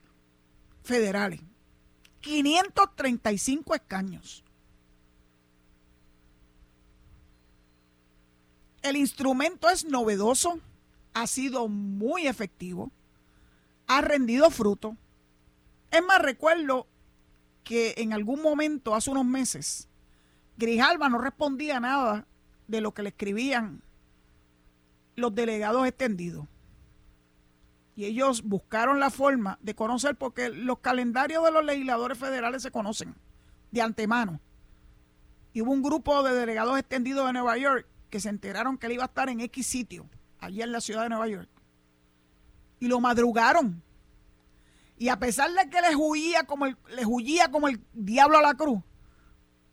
federales. 0.83 1.41
535 2.21 3.75
escaños. 3.75 4.43
El 8.81 8.95
instrumento 8.95 9.69
es 9.69 9.85
novedoso, 9.85 10.59
ha 11.13 11.27
sido 11.27 11.67
muy 11.67 12.27
efectivo, 12.27 12.91
ha 13.87 14.01
rendido 14.01 14.49
fruto. 14.49 14.95
Es 15.91 16.03
más, 16.03 16.21
recuerdo 16.21 16.87
que 17.63 17.95
en 17.97 18.13
algún 18.13 18.41
momento, 18.41 18.95
hace 18.95 19.11
unos 19.11 19.25
meses, 19.25 19.89
Grijalba 20.57 21.09
no 21.09 21.17
respondía 21.17 21.79
nada 21.79 22.27
de 22.67 22.81
lo 22.81 22.93
que 22.93 23.03
le 23.03 23.09
escribían 23.09 23.81
los 25.15 25.33
delegados 25.33 25.87
extendidos. 25.87 26.47
Y 27.95 28.05
ellos 28.05 28.43
buscaron 28.43 28.99
la 28.99 29.09
forma 29.09 29.59
de 29.61 29.75
conocer, 29.75 30.15
porque 30.15 30.49
los 30.49 30.79
calendarios 30.79 31.43
de 31.43 31.51
los 31.51 31.65
legisladores 31.65 32.17
federales 32.17 32.63
se 32.63 32.71
conocen 32.71 33.15
de 33.71 33.81
antemano. 33.81 34.39
Y 35.53 35.61
hubo 35.61 35.71
un 35.71 35.81
grupo 35.81 36.23
de 36.23 36.33
delegados 36.33 36.79
extendidos 36.79 37.27
de 37.27 37.33
Nueva 37.33 37.57
York 37.57 37.85
que 38.09 38.19
se 38.19 38.29
enteraron 38.29 38.77
que 38.77 38.87
él 38.87 38.93
iba 38.93 39.03
a 39.03 39.07
estar 39.07 39.29
en 39.29 39.41
X 39.41 39.67
sitio, 39.67 40.09
allí 40.39 40.61
en 40.61 40.71
la 40.71 40.81
ciudad 40.81 41.03
de 41.03 41.09
Nueva 41.09 41.27
York. 41.27 41.49
Y 42.79 42.87
lo 42.87 42.99
madrugaron. 42.99 43.83
Y 45.01 45.09
a 45.09 45.17
pesar 45.17 45.49
de 45.51 45.67
que 45.67 45.81
les 45.81 45.95
huía 45.97 46.43
como 46.43 46.67
el, 46.67 46.77
como 47.51 47.67
el 47.67 47.81
diablo 47.91 48.37
a 48.37 48.43
la 48.43 48.53
cruz, 48.53 48.83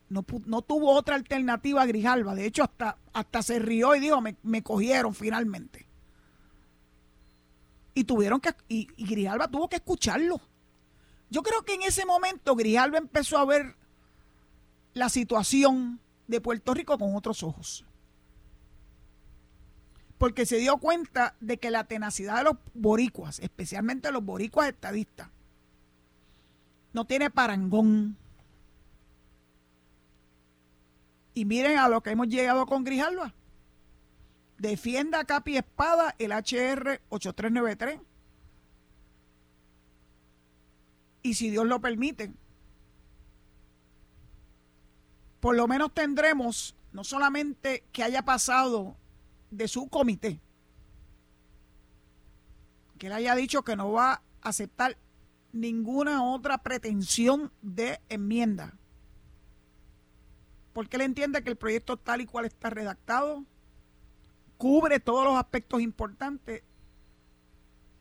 No, 0.08 0.24
no, 0.46 0.62
tuvo 0.62 0.94
otra 0.94 1.16
alternativa 1.16 1.82
a 1.82 1.86
Grijalva. 1.86 2.34
De 2.34 2.46
hecho, 2.46 2.62
hasta, 2.62 2.96
hasta 3.12 3.42
se 3.42 3.58
rió 3.58 3.94
y 3.94 4.00
dijo, 4.00 4.22
me, 4.22 4.36
me 4.42 4.62
cogieron 4.62 5.12
finalmente. 5.14 5.86
Y 7.92 8.04
tuvieron 8.04 8.40
que, 8.40 8.54
y, 8.68 8.88
y, 8.96 9.04
Grijalva 9.04 9.48
tuvo 9.48 9.68
que 9.68 9.76
escucharlo. 9.76 10.40
Yo 11.28 11.42
creo 11.42 11.62
que 11.62 11.74
en 11.74 11.82
ese 11.82 12.06
momento 12.06 12.56
Grijalva 12.56 12.96
empezó 12.96 13.36
a 13.36 13.44
ver 13.44 13.76
la 14.94 15.10
situación 15.10 16.00
de 16.26 16.40
Puerto 16.40 16.72
Rico 16.72 16.96
con 16.96 17.14
otros 17.14 17.42
ojos. 17.42 17.84
Porque 20.18 20.46
se 20.46 20.56
dio 20.56 20.78
cuenta 20.78 21.36
de 21.40 21.58
que 21.58 21.70
la 21.70 21.84
tenacidad 21.84 22.38
de 22.38 22.44
los 22.44 22.56
boricuas, 22.74 23.38
especialmente 23.38 24.10
los 24.10 24.24
boricuas 24.24 24.68
estadistas, 24.68 25.28
no 26.92 27.06
tiene 27.06 27.30
parangón. 27.30 28.16
Y 31.34 31.44
miren 31.44 31.78
a 31.78 31.88
lo 31.88 32.02
que 32.02 32.10
hemos 32.10 32.28
llegado 32.28 32.66
con 32.66 32.82
Grijalva. 32.82 33.32
Defienda 34.58 35.24
capa 35.24 35.50
y 35.50 35.56
espada 35.56 36.16
el 36.18 36.32
HR 36.32 37.00
8393. 37.10 38.00
Y 41.22 41.34
si 41.34 41.50
Dios 41.50 41.66
lo 41.66 41.80
permite, 41.80 42.32
por 45.40 45.54
lo 45.54 45.68
menos 45.68 45.92
tendremos 45.94 46.74
no 46.92 47.04
solamente 47.04 47.84
que 47.92 48.02
haya 48.02 48.24
pasado 48.24 48.96
de 49.50 49.68
su 49.68 49.88
comité, 49.88 50.40
que 52.98 53.06
él 53.06 53.12
haya 53.12 53.34
dicho 53.34 53.62
que 53.62 53.76
no 53.76 53.92
va 53.92 54.12
a 54.12 54.22
aceptar 54.42 54.96
ninguna 55.52 56.24
otra 56.24 56.58
pretensión 56.58 57.52
de 57.62 58.00
enmienda, 58.08 58.74
porque 60.72 60.96
él 60.96 61.02
entiende 61.02 61.42
que 61.42 61.50
el 61.50 61.56
proyecto 61.56 61.96
tal 61.96 62.20
y 62.20 62.26
cual 62.26 62.44
está 62.44 62.70
redactado 62.70 63.44
cubre 64.56 65.00
todos 65.00 65.24
los 65.24 65.36
aspectos 65.36 65.80
importantes 65.80 66.62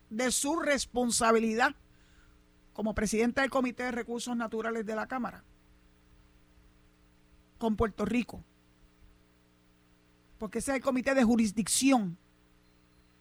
de 0.09 0.31
su 0.31 0.55
responsabilidad 0.57 1.75
como 2.73 2.93
presidente 2.93 3.41
del 3.41 3.49
Comité 3.49 3.83
de 3.83 3.91
Recursos 3.91 4.35
Naturales 4.35 4.85
de 4.85 4.95
la 4.95 5.07
Cámara 5.07 5.43
con 7.57 7.75
Puerto 7.75 8.05
Rico, 8.05 8.43
porque 10.37 10.59
ese 10.59 10.71
es 10.71 10.77
el 10.77 10.83
Comité 10.83 11.13
de 11.13 11.23
Jurisdicción 11.23 12.17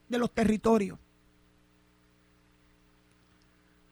de 0.08 0.18
los 0.18 0.30
territorios. 0.32 0.98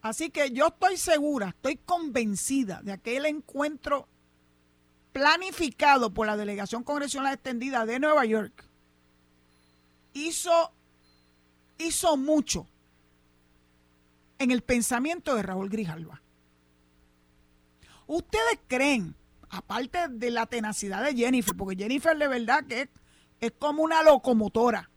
Así 0.03 0.31
que 0.31 0.51
yo 0.51 0.67
estoy 0.67 0.99
segura, 0.99 1.49
estoy 1.49 1.77
convencida 1.77 2.83
de 2.83 2.93
aquel 2.93 3.25
encuentro 3.25 4.07
planificado 5.13 6.13
por 6.13 6.27
la 6.27 6.37
Delegación 6.37 6.83
Congresional 6.83 7.35
Extendida 7.35 7.87
de 7.87 7.99
Nueva 7.99 8.25
York 8.27 8.69
hizo, 10.15 10.73
hizo 11.79 12.17
mucho 12.17 12.67
en 14.39 14.51
el 14.51 14.63
pensamiento 14.63 15.35
de 15.35 15.43
Raúl 15.43 15.69
Grijalva. 15.69 16.21
¿Ustedes 18.07 18.61
creen, 18.67 19.15
aparte 19.49 20.09
de 20.09 20.31
la 20.31 20.47
tenacidad 20.47 21.05
de 21.05 21.15
Jennifer, 21.15 21.57
porque 21.57 21.77
Jennifer 21.77 22.17
de 22.17 22.29
verdad 22.29 22.65
que 22.67 22.89
es, 23.47 23.53
como 23.59 23.83
una 23.83 24.03
locomotora 24.03 24.91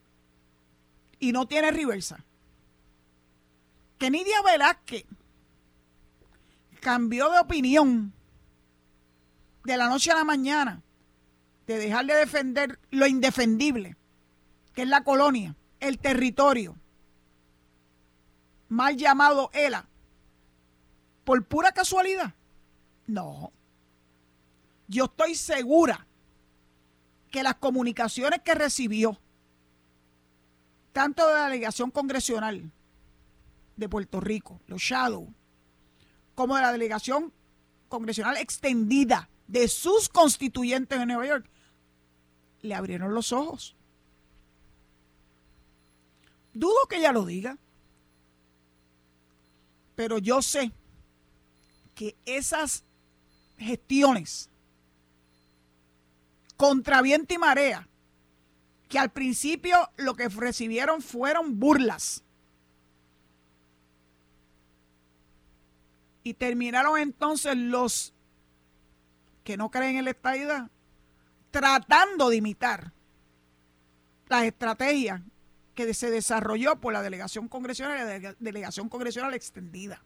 y 1.20 1.32
no 1.32 1.48
tiene 1.48 1.72
reversa, 1.72 2.24
que 3.98 4.10
Nidia 4.10 4.42
Velázquez 4.44 5.06
cambió 6.80 7.30
de 7.30 7.40
opinión 7.40 8.14
de 9.64 9.78
la 9.78 9.90
noche 9.90 10.12
a 10.12 10.16
la 10.16 10.24
mañana, 10.24 10.82
de 11.66 11.78
dejar 11.78 12.06
de 12.06 12.16
defender 12.16 12.80
lo 12.92 13.08
indefendible, 13.08 13.98
que 14.74 14.84
es 14.84 14.88
la 14.88 15.04
colonia, 15.04 15.56
el 15.80 16.00
territorio, 16.00 16.78
mal 18.70 18.96
llamado 18.96 19.50
ELA, 19.54 19.88
por 21.24 21.44
pura 21.46 21.74
casualidad. 21.74 22.34
No. 23.06 23.52
Yo 24.88 25.06
estoy 25.06 25.36
segura 25.36 26.07
que 27.38 27.44
las 27.44 27.58
comunicaciones 27.58 28.42
que 28.42 28.56
recibió, 28.56 29.16
tanto 30.92 31.28
de 31.28 31.36
la 31.36 31.44
delegación 31.44 31.92
congresional 31.92 32.72
de 33.76 33.88
Puerto 33.88 34.20
Rico, 34.20 34.60
los 34.66 34.82
Shadow, 34.82 35.32
como 36.34 36.56
de 36.56 36.64
la 36.64 36.72
delegación 36.72 37.32
congresional 37.90 38.38
extendida 38.38 39.30
de 39.48 39.68
sus 39.68 40.10
constituyentes 40.10 41.00
en 41.00 41.10
Nueva 41.10 41.28
York, 41.28 41.48
le 42.64 42.74
abrieron 42.74 43.14
los 43.14 43.32
ojos. 43.32 43.76
Dudo 46.56 46.88
que 46.90 46.98
ella 46.98 47.12
lo 47.12 47.24
diga, 47.24 47.60
pero 49.96 50.18
yo 50.18 50.42
sé 50.42 50.72
que 51.94 52.16
esas 52.26 52.84
gestiones 53.60 54.50
contra 56.58 57.02
viento 57.02 57.34
y 57.34 57.38
marea, 57.38 57.88
que 58.90 59.00
al 59.00 59.12
principio 59.12 59.90
lo 59.98 60.16
que 60.16 60.28
recibieron 60.28 61.02
fueron 61.02 61.60
burlas, 61.60 62.24
y 66.24 66.34
terminaron 66.34 67.00
entonces 67.00 67.56
los 67.56 68.14
que 69.46 69.56
no 69.56 69.72
creen 69.72 69.96
en 69.96 70.04
la 70.04 70.12
estadidad 70.12 70.70
tratando 71.52 72.30
de 72.30 72.36
imitar 72.36 72.92
las 74.28 74.44
estrategias 74.44 75.22
que 75.74 75.94
se 75.94 76.12
desarrolló 76.12 76.82
por 76.82 76.92
la 76.92 77.02
delegación 77.02 77.48
congresional 77.48 77.98
y 77.98 78.22
la 78.22 78.36
delegación 78.40 78.90
congresional 78.90 79.34
extendida. 79.34 80.04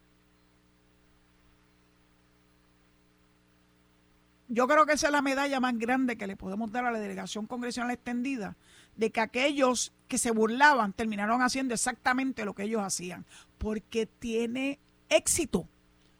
Yo 4.52 4.68
creo 4.68 4.84
que 4.84 4.92
esa 4.92 5.06
es 5.06 5.12
la 5.12 5.22
medalla 5.22 5.60
más 5.60 5.78
grande 5.78 6.18
que 6.18 6.26
le 6.26 6.36
podemos 6.36 6.70
dar 6.70 6.84
a 6.84 6.90
la 6.90 7.00
delegación 7.00 7.46
congresional 7.46 7.90
extendida, 7.90 8.58
de 8.96 9.10
que 9.10 9.22
aquellos 9.22 9.94
que 10.08 10.18
se 10.18 10.30
burlaban 10.30 10.92
terminaron 10.92 11.40
haciendo 11.40 11.72
exactamente 11.72 12.44
lo 12.44 12.52
que 12.52 12.64
ellos 12.64 12.82
hacían, 12.82 13.24
porque 13.56 14.04
tiene 14.04 14.78
éxito, 15.08 15.66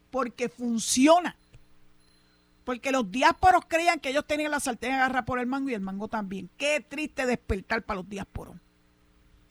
porque 0.09 0.49
funciona. 0.49 1.37
Porque 2.63 2.91
los 2.91 3.11
diásporos 3.11 3.65
creían 3.67 3.99
que 3.99 4.09
ellos 4.09 4.25
tenían 4.25 4.49
la 4.49 4.59
sartén 4.59 4.93
agarrada 4.93 5.25
por 5.25 5.37
el 5.37 5.45
mango 5.45 5.69
y 5.69 5.75
el 5.75 5.81
mango 5.81 6.07
también. 6.07 6.49
Qué 6.57 6.79
triste 6.79 7.27
despertar 7.27 7.83
para 7.83 7.99
los 7.99 8.09
diásporos. 8.09 8.55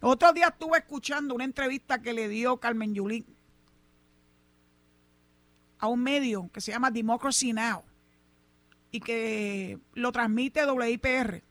Otro 0.01 0.33
día 0.33 0.49
estuve 0.49 0.79
escuchando 0.79 1.37
una 1.37 1.45
entrevista 1.45 2.03
que 2.03 2.13
le 2.13 2.27
dio 2.27 2.57
Carmen 2.57 2.97
Yulín 2.97 3.27
a 5.79 5.87
un 5.87 6.03
medio 6.03 6.51
que 6.53 6.61
se 6.61 6.73
llama 6.73 6.91
Democracy 6.91 7.53
Now! 7.53 7.85
Y 8.93 9.01
que 9.01 9.81
lo 9.95 10.13
transmite 10.13 10.65
WIPR. 10.65 11.43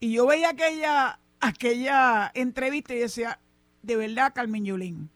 Y 0.00 0.12
yo 0.12 0.26
veía 0.26 0.50
aquella, 0.50 1.18
aquella 1.40 2.30
entrevista 2.34 2.94
y 2.94 2.98
decía, 2.98 3.40
de 3.82 3.96
verdad, 3.96 4.32
Carmen 4.34 4.64
Yulín, 4.64 5.08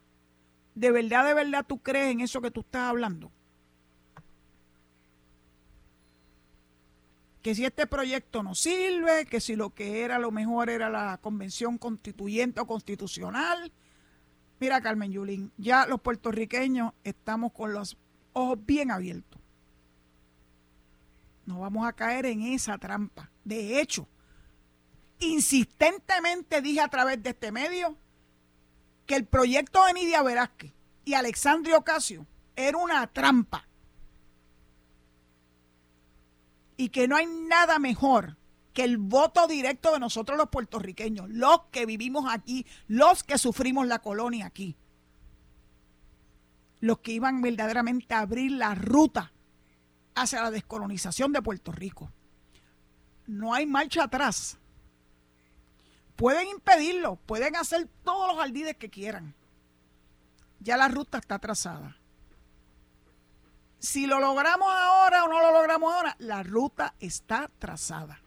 de 0.75 0.91
verdad, 0.91 1.27
de 1.27 1.35
verdad 1.35 1.67
tú 1.69 1.83
crees 1.83 2.13
en 2.13 2.21
eso 2.21 2.41
que 2.41 2.51
tú 2.51 2.61
estás 2.61 2.89
hablando. 2.89 3.31
que 7.43 7.55
si 7.57 7.65
este 7.65 7.87
proyecto 7.87 8.43
no 8.43 8.55
sirve, 8.55 9.27
que 9.27 9.41
si 9.41 9.57
lo 9.57 9.71
que 9.71 10.03
era 10.03 10.19
lo 10.19 10.31
mejor 10.31 10.71
era 10.71 10.89
la 10.89 11.19
convención 11.19 11.77
constituyente 11.77 12.61
o 12.61 12.67
constitucional. 12.67 13.73
Mira, 14.61 14.81
Carmen 14.81 15.11
Yulín, 15.11 15.51
ya 15.59 15.87
los 15.87 16.01
puertorriqueños 16.01 16.93
estamos 17.03 17.53
con 17.53 17.73
los 17.73 17.99
ojos 18.33 18.65
bien 18.65 18.93
abiertos. 18.93 19.42
No 21.47 21.61
vamos 21.61 21.87
a 21.87 21.93
caer 21.93 22.27
en 22.27 22.43
esa 22.43 22.79
trampa. 22.79 23.31
De 23.45 23.81
hecho, 23.81 24.09
insistentemente 25.19 26.61
dije 26.61 26.81
a 26.81 26.89
través 26.89 27.23
de 27.23 27.31
este 27.31 27.53
medio 27.53 27.97
que 29.07 29.17
el 29.17 29.27
proyecto 29.27 29.85
de 29.87 29.95
Nidia 29.95 30.23
Velázquez 30.23 30.73
y 31.05 31.15
Alexandria 31.15 31.77
Ocasio 31.77 32.27
era 32.55 32.79
una 32.79 33.07
trampa 33.09 33.67
y 36.77 36.89
que 36.89 37.09
no 37.09 37.17
hay 37.17 37.27
nada 37.27 37.79
mejor 37.79 38.37
que 38.73 38.85
el 38.85 38.99
voto 38.99 39.47
directo 39.47 39.93
de 39.93 40.01
nosotros 40.01 40.39
los 40.39 40.49
puertorriqueños, 40.49 41.29
los 41.29 41.65
que 41.71 41.87
vivimos 41.87 42.25
aquí, 42.33 42.67
los 42.89 43.23
que 43.23 43.39
sufrimos 43.39 43.87
la 43.87 44.01
colonia 44.01 44.47
aquí, 44.47 44.77
los 46.81 46.99
que 46.99 47.13
iban 47.13 47.43
verdaderamente 47.43 48.15
a 48.15 48.21
abrir 48.21 48.53
la 48.53 48.75
ruta 48.75 49.33
hacia 50.15 50.43
la 50.43 50.51
descolonización 50.51 51.33
de 51.33 51.43
Puerto 51.43 51.73
Rico. 51.73 52.11
No 53.27 53.55
hay 53.55 53.67
marcha 53.67 54.05
atrás. 54.05 54.59
Pueden 56.17 56.49
impedirlo, 56.49 57.17
pueden 57.17 57.57
hacer 57.57 57.89
todos 58.05 58.35
los 58.35 58.43
aldides 58.43 58.77
que 58.77 58.91
quieran. 58.91 59.35
Ya 60.61 60.77
la 60.77 60.89
ruta 60.89 61.19
está 61.19 61.39
trazada. 61.39 61.97
Si 63.79 64.07
lo 64.07 64.21
logramos 64.21 64.69
ahora 64.73 65.25
o 65.25 65.29
no 65.29 65.41
lo 65.41 65.53
logramos, 65.53 65.63
logramos 65.63 65.95
ahora, 65.95 66.17
la 66.21 66.43
ruta 66.43 66.95
está 67.01 67.51
trazada. 67.59 68.21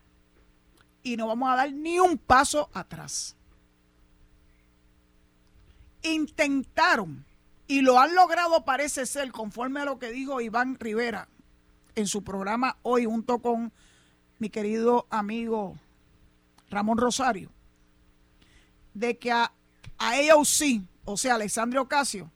Y 1.04 1.16
no 1.16 1.28
vamos 1.28 1.50
a 1.50 1.56
dar 1.56 1.72
ni 1.72 2.00
un 2.00 2.18
paso 2.18 2.70
atrás. 2.74 3.38
Intentaron, 6.02 7.26
y 7.68 7.82
lo 7.82 8.00
han 8.00 8.16
logrado 8.16 8.66
parece 8.66 9.06
ser, 9.06 9.32
conforme 9.32 9.82
a 9.82 9.86
lo 9.86 9.98
que 9.98 10.12
dijo 10.12 10.42
Iván 10.42 10.78
Rivera 10.80 11.30
en 11.96 12.08
su 12.08 12.24
programa 12.24 12.78
hoy 12.84 13.06
junto 13.06 13.40
con 13.40 13.72
mi 14.40 14.50
querido 14.50 15.08
amigo 15.10 15.78
Ramón 16.70 16.98
Rosario, 16.98 17.52
de 18.94 19.18
que 19.18 19.32
a, 19.32 19.52
a 19.98 20.12
AOC, 20.12 20.84
o 21.06 21.18
sea, 21.18 21.36
Alexandria 21.36 21.82
Ocasio, 21.82 22.32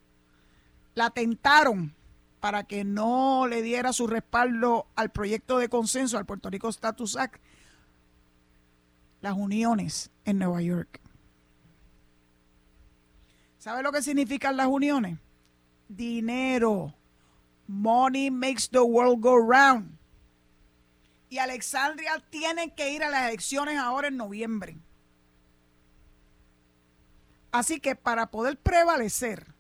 la 0.95 1.10
tentaron 1.10 1.93
para 2.39 2.64
que 2.64 2.84
no 2.84 3.47
le 3.47 3.62
diera 3.62 3.91
su 3.93 4.07
respaldo 4.07 4.88
al 4.95 5.10
proyecto 5.12 5.57
de 5.60 5.70
consenso, 5.70 6.18
al 6.18 6.26
Puerto 6.26 6.49
Rico 6.49 6.70
Status 6.70 7.18
Act, 7.18 7.41
las 9.22 9.34
uniones 9.34 10.12
en 10.24 10.39
Nueva 10.39 10.62
York. 10.62 11.01
¿Sabe 13.57 13.84
lo 13.84 13.91
que 13.91 14.01
significan 14.01 14.55
las 14.55 14.68
uniones? 14.68 15.20
Dinero. 15.89 16.93
Money 17.70 18.32
makes 18.32 18.68
the 18.68 18.82
world 18.82 19.22
go 19.22 19.38
round. 19.38 19.96
Y 21.30 21.38
Alexandria 21.38 22.20
tiene 22.32 22.74
que 22.74 22.92
ir 22.92 23.04
a 23.04 23.12
las 23.12 23.30
elecciones 23.30 23.78
ahora 23.78 24.08
en 24.08 24.18
noviembre. 24.18 24.76
Así 27.52 27.80
que 27.80 27.96
para 27.96 28.32
poder 28.32 28.58
prevalecer, 28.58 29.54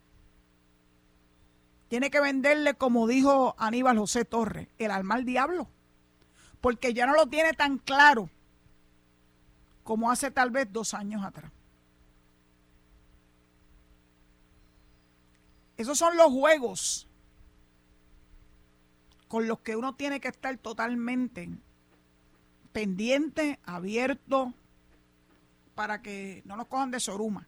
tiene 1.87 2.09
que 2.09 2.19
venderle, 2.19 2.73
como 2.73 3.05
dijo 3.05 3.53
Aníbal 3.59 3.99
José 3.99 4.25
Torres, 4.25 4.67
el 4.79 4.89
alma 4.89 5.13
al 5.13 5.25
diablo. 5.25 5.67
Porque 6.61 6.95
ya 6.95 7.05
no 7.05 7.13
lo 7.13 7.27
tiene 7.27 7.53
tan 7.53 7.77
claro 7.77 8.27
como 9.83 10.09
hace 10.09 10.31
tal 10.31 10.49
vez 10.49 10.67
dos 10.73 10.95
años 10.95 11.23
atrás. 11.23 11.51
Esos 15.77 15.99
son 15.99 16.17
los 16.17 16.31
juegos 16.31 17.08
con 19.29 19.47
los 19.47 19.59
que 19.59 19.77
uno 19.77 19.95
tiene 19.95 20.19
que 20.19 20.27
estar 20.27 20.57
totalmente 20.57 21.49
pendiente, 22.73 23.59
abierto, 23.63 24.53
para 25.75 26.01
que 26.01 26.41
no 26.45 26.57
nos 26.57 26.67
cojan 26.67 26.91
de 26.91 26.99
soruma. 26.99 27.47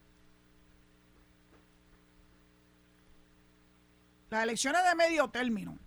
Las 4.30 4.44
elecciones 4.44 4.84
de 4.88 4.96
medio 4.96 5.28
término, 5.30 5.78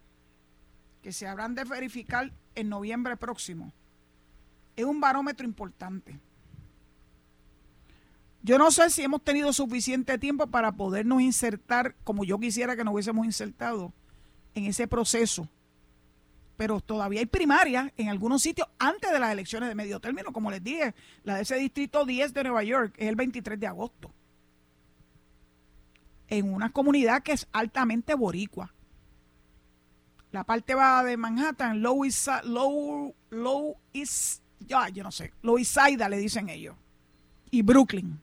que 1.00 1.12
se 1.12 1.26
habrán 1.28 1.54
de 1.54 1.64
verificar 1.64 2.32
en 2.56 2.68
noviembre 2.68 3.16
próximo, 3.16 3.72
es 4.76 4.84
un 4.84 5.00
barómetro 5.00 5.46
importante. 5.46 6.18
Yo 8.42 8.58
no 8.58 8.70
sé 8.72 8.90
si 8.90 9.02
hemos 9.02 9.22
tenido 9.22 9.52
suficiente 9.52 10.18
tiempo 10.18 10.48
para 10.48 10.72
podernos 10.72 11.22
insertar, 11.22 11.94
como 12.02 12.24
yo 12.24 12.38
quisiera 12.38 12.76
que 12.76 12.84
nos 12.84 12.94
hubiésemos 12.94 13.24
insertado, 13.24 13.92
en 14.54 14.64
ese 14.64 14.88
proceso. 14.88 15.48
Pero 16.56 16.80
todavía 16.80 17.20
hay 17.20 17.26
primarias 17.26 17.92
en 17.96 18.08
algunos 18.08 18.42
sitios 18.42 18.68
antes 18.78 19.10
de 19.10 19.18
las 19.18 19.32
elecciones 19.32 19.68
de 19.68 19.74
medio 19.74 20.00
término. 20.00 20.32
Como 20.32 20.50
les 20.50 20.62
dije, 20.62 20.94
la 21.24 21.36
de 21.36 21.42
ese 21.42 21.56
distrito 21.56 22.04
10 22.04 22.32
de 22.32 22.42
Nueva 22.44 22.62
York 22.62 22.94
es 22.96 23.08
el 23.08 23.16
23 23.16 23.58
de 23.58 23.66
agosto 23.66 24.12
en 26.28 26.52
una 26.52 26.70
comunidad 26.70 27.22
que 27.22 27.32
es 27.32 27.46
altamente 27.52 28.14
boricua. 28.14 28.72
La 30.32 30.44
parte 30.44 30.74
va 30.74 31.04
de 31.04 31.16
Manhattan, 31.16 31.80
Low 31.80 32.04
East, 32.04 32.28
Low, 32.44 33.14
Low 33.30 33.76
East, 33.92 34.42
yo 34.60 35.02
no 35.02 35.12
sé, 35.12 35.32
Low 35.42 35.58
East 35.58 35.78
Side 35.78 36.08
le 36.08 36.18
dicen 36.18 36.48
ellos, 36.48 36.74
y 37.50 37.62
Brooklyn. 37.62 38.20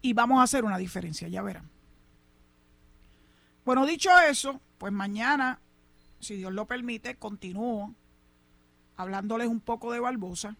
Y 0.00 0.12
vamos 0.12 0.40
a 0.40 0.44
hacer 0.44 0.64
una 0.64 0.78
diferencia, 0.78 1.28
ya 1.28 1.42
verán. 1.42 1.71
Bueno, 3.64 3.86
dicho 3.86 4.10
eso, 4.28 4.60
pues 4.78 4.92
mañana, 4.92 5.60
si 6.20 6.36
Dios 6.36 6.52
lo 6.52 6.66
permite, 6.66 7.16
continúo 7.16 7.94
hablándoles 8.96 9.48
un 9.48 9.60
poco 9.60 9.92
de 9.92 10.00
Barbosa 10.00 10.56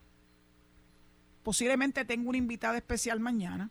Posiblemente 1.43 2.05
tengo 2.05 2.29
una 2.29 2.39
invitada 2.39 2.77
especial 2.77 3.19
mañana. 3.21 3.71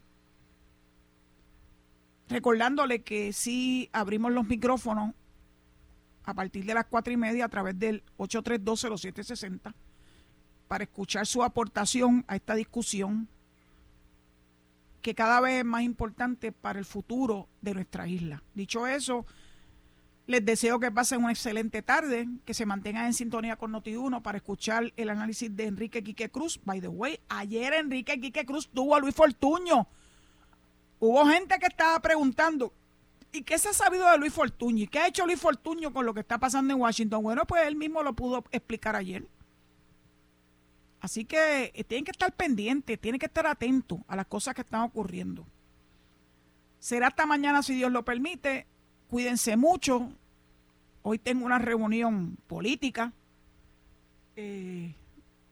Recordándole 2.27 3.01
que 3.01 3.33
si 3.33 3.89
abrimos 3.93 4.31
los 4.31 4.45
micrófonos 4.45 5.13
a 6.23 6.33
partir 6.33 6.65
de 6.65 6.73
las 6.73 6.85
cuatro 6.85 7.11
y 7.11 7.17
media 7.17 7.45
a 7.45 7.49
través 7.49 7.77
del 7.79 8.03
8320760 8.17 9.73
para 10.67 10.83
escuchar 10.83 11.25
su 11.25 11.43
aportación 11.43 12.23
a 12.27 12.35
esta 12.35 12.55
discusión 12.55 13.27
que 15.01 15.15
cada 15.15 15.41
vez 15.41 15.59
es 15.59 15.65
más 15.65 15.83
importante 15.83 16.51
para 16.51 16.79
el 16.79 16.85
futuro 16.85 17.47
de 17.61 17.73
nuestra 17.73 18.07
isla. 18.07 18.43
Dicho 18.53 18.87
eso, 18.87 19.25
les 20.27 20.45
deseo 20.45 20.79
que 20.79 20.91
pasen 20.91 21.23
una 21.23 21.31
excelente 21.31 21.81
tarde, 21.81 22.27
que 22.45 22.53
se 22.53 22.65
mantengan 22.65 23.07
en 23.07 23.13
sintonía 23.13 23.55
con 23.55 23.73
Noti1 23.73 24.21
para 24.21 24.37
escuchar 24.37 24.93
el 24.95 25.09
análisis 25.09 25.55
de 25.55 25.65
Enrique 25.65 26.03
Quique 26.03 26.29
Cruz. 26.29 26.59
By 26.63 26.79
the 26.79 26.87
way, 26.87 27.19
ayer 27.29 27.73
Enrique 27.73 28.19
Quique 28.19 28.45
Cruz 28.45 28.69
tuvo 28.69 28.95
a 28.95 28.99
Luis 28.99 29.15
Fortuño. 29.15 29.87
Hubo 30.99 31.25
gente 31.25 31.57
que 31.59 31.65
estaba 31.65 31.99
preguntando, 31.99 32.71
¿y 33.33 33.41
qué 33.41 33.57
se 33.57 33.69
ha 33.69 33.73
sabido 33.73 34.09
de 34.09 34.19
Luis 34.19 34.31
Fortuño? 34.31 34.83
¿Y 34.83 34.87
qué 34.87 34.99
ha 34.99 35.07
hecho 35.07 35.25
Luis 35.25 35.39
Fortuño 35.39 35.91
con 35.91 36.05
lo 36.05 36.13
que 36.13 36.19
está 36.19 36.37
pasando 36.37 36.73
en 36.73 36.79
Washington? 36.79 37.23
Bueno, 37.23 37.45
pues 37.45 37.65
él 37.67 37.75
mismo 37.75 38.03
lo 38.03 38.13
pudo 38.13 38.43
explicar 38.51 38.95
ayer. 38.95 39.25
Así 41.01 41.25
que 41.25 41.71
eh, 41.73 41.83
tienen 41.83 42.05
que 42.05 42.11
estar 42.11 42.31
pendientes, 42.31 42.99
tienen 42.99 43.19
que 43.19 43.25
estar 43.25 43.45
atentos 43.45 43.99
a 44.07 44.15
las 44.15 44.27
cosas 44.27 44.55
que 44.55 44.61
están 44.61 44.81
ocurriendo. 44.81 45.45
Será 46.79 47.07
hasta 47.07 47.25
mañana 47.25 47.61
si 47.63 47.75
Dios 47.75 47.91
lo 47.91 48.05
permite. 48.05 48.67
Cuídense 49.09 49.57
mucho, 49.57 50.11
Hoy 51.03 51.17
tengo 51.17 51.45
una 51.45 51.57
reunión 51.57 52.37
política 52.47 53.11
eh, 54.35 54.93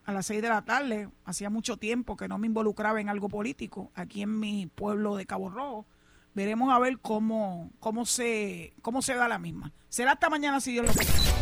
a 0.05 0.13
las 0.13 0.27
seis 0.27 0.41
de 0.41 0.49
la 0.49 0.63
tarde. 0.63 1.09
Hacía 1.25 1.49
mucho 1.49 1.77
tiempo 1.77 2.15
que 2.15 2.27
no 2.27 2.37
me 2.37 2.47
involucraba 2.47 3.01
en 3.01 3.09
algo 3.09 3.29
político 3.29 3.91
aquí 3.95 4.21
en 4.21 4.39
mi 4.39 4.67
pueblo 4.67 5.15
de 5.15 5.25
Cabo 5.25 5.49
Rojo. 5.49 5.85
Veremos 6.35 6.71
a 6.71 6.77
ver 6.77 6.99
cómo, 6.99 7.71
cómo, 7.79 8.05
se, 8.05 8.73
cómo 8.81 9.01
se 9.01 9.15
da 9.15 9.27
la 9.27 9.39
misma. 9.39 9.73
Será 9.89 10.11
hasta 10.11 10.29
mañana 10.29 10.61
si 10.61 10.71
Dios 10.71 10.85
lo 10.85 10.93
quiere. 10.93 11.28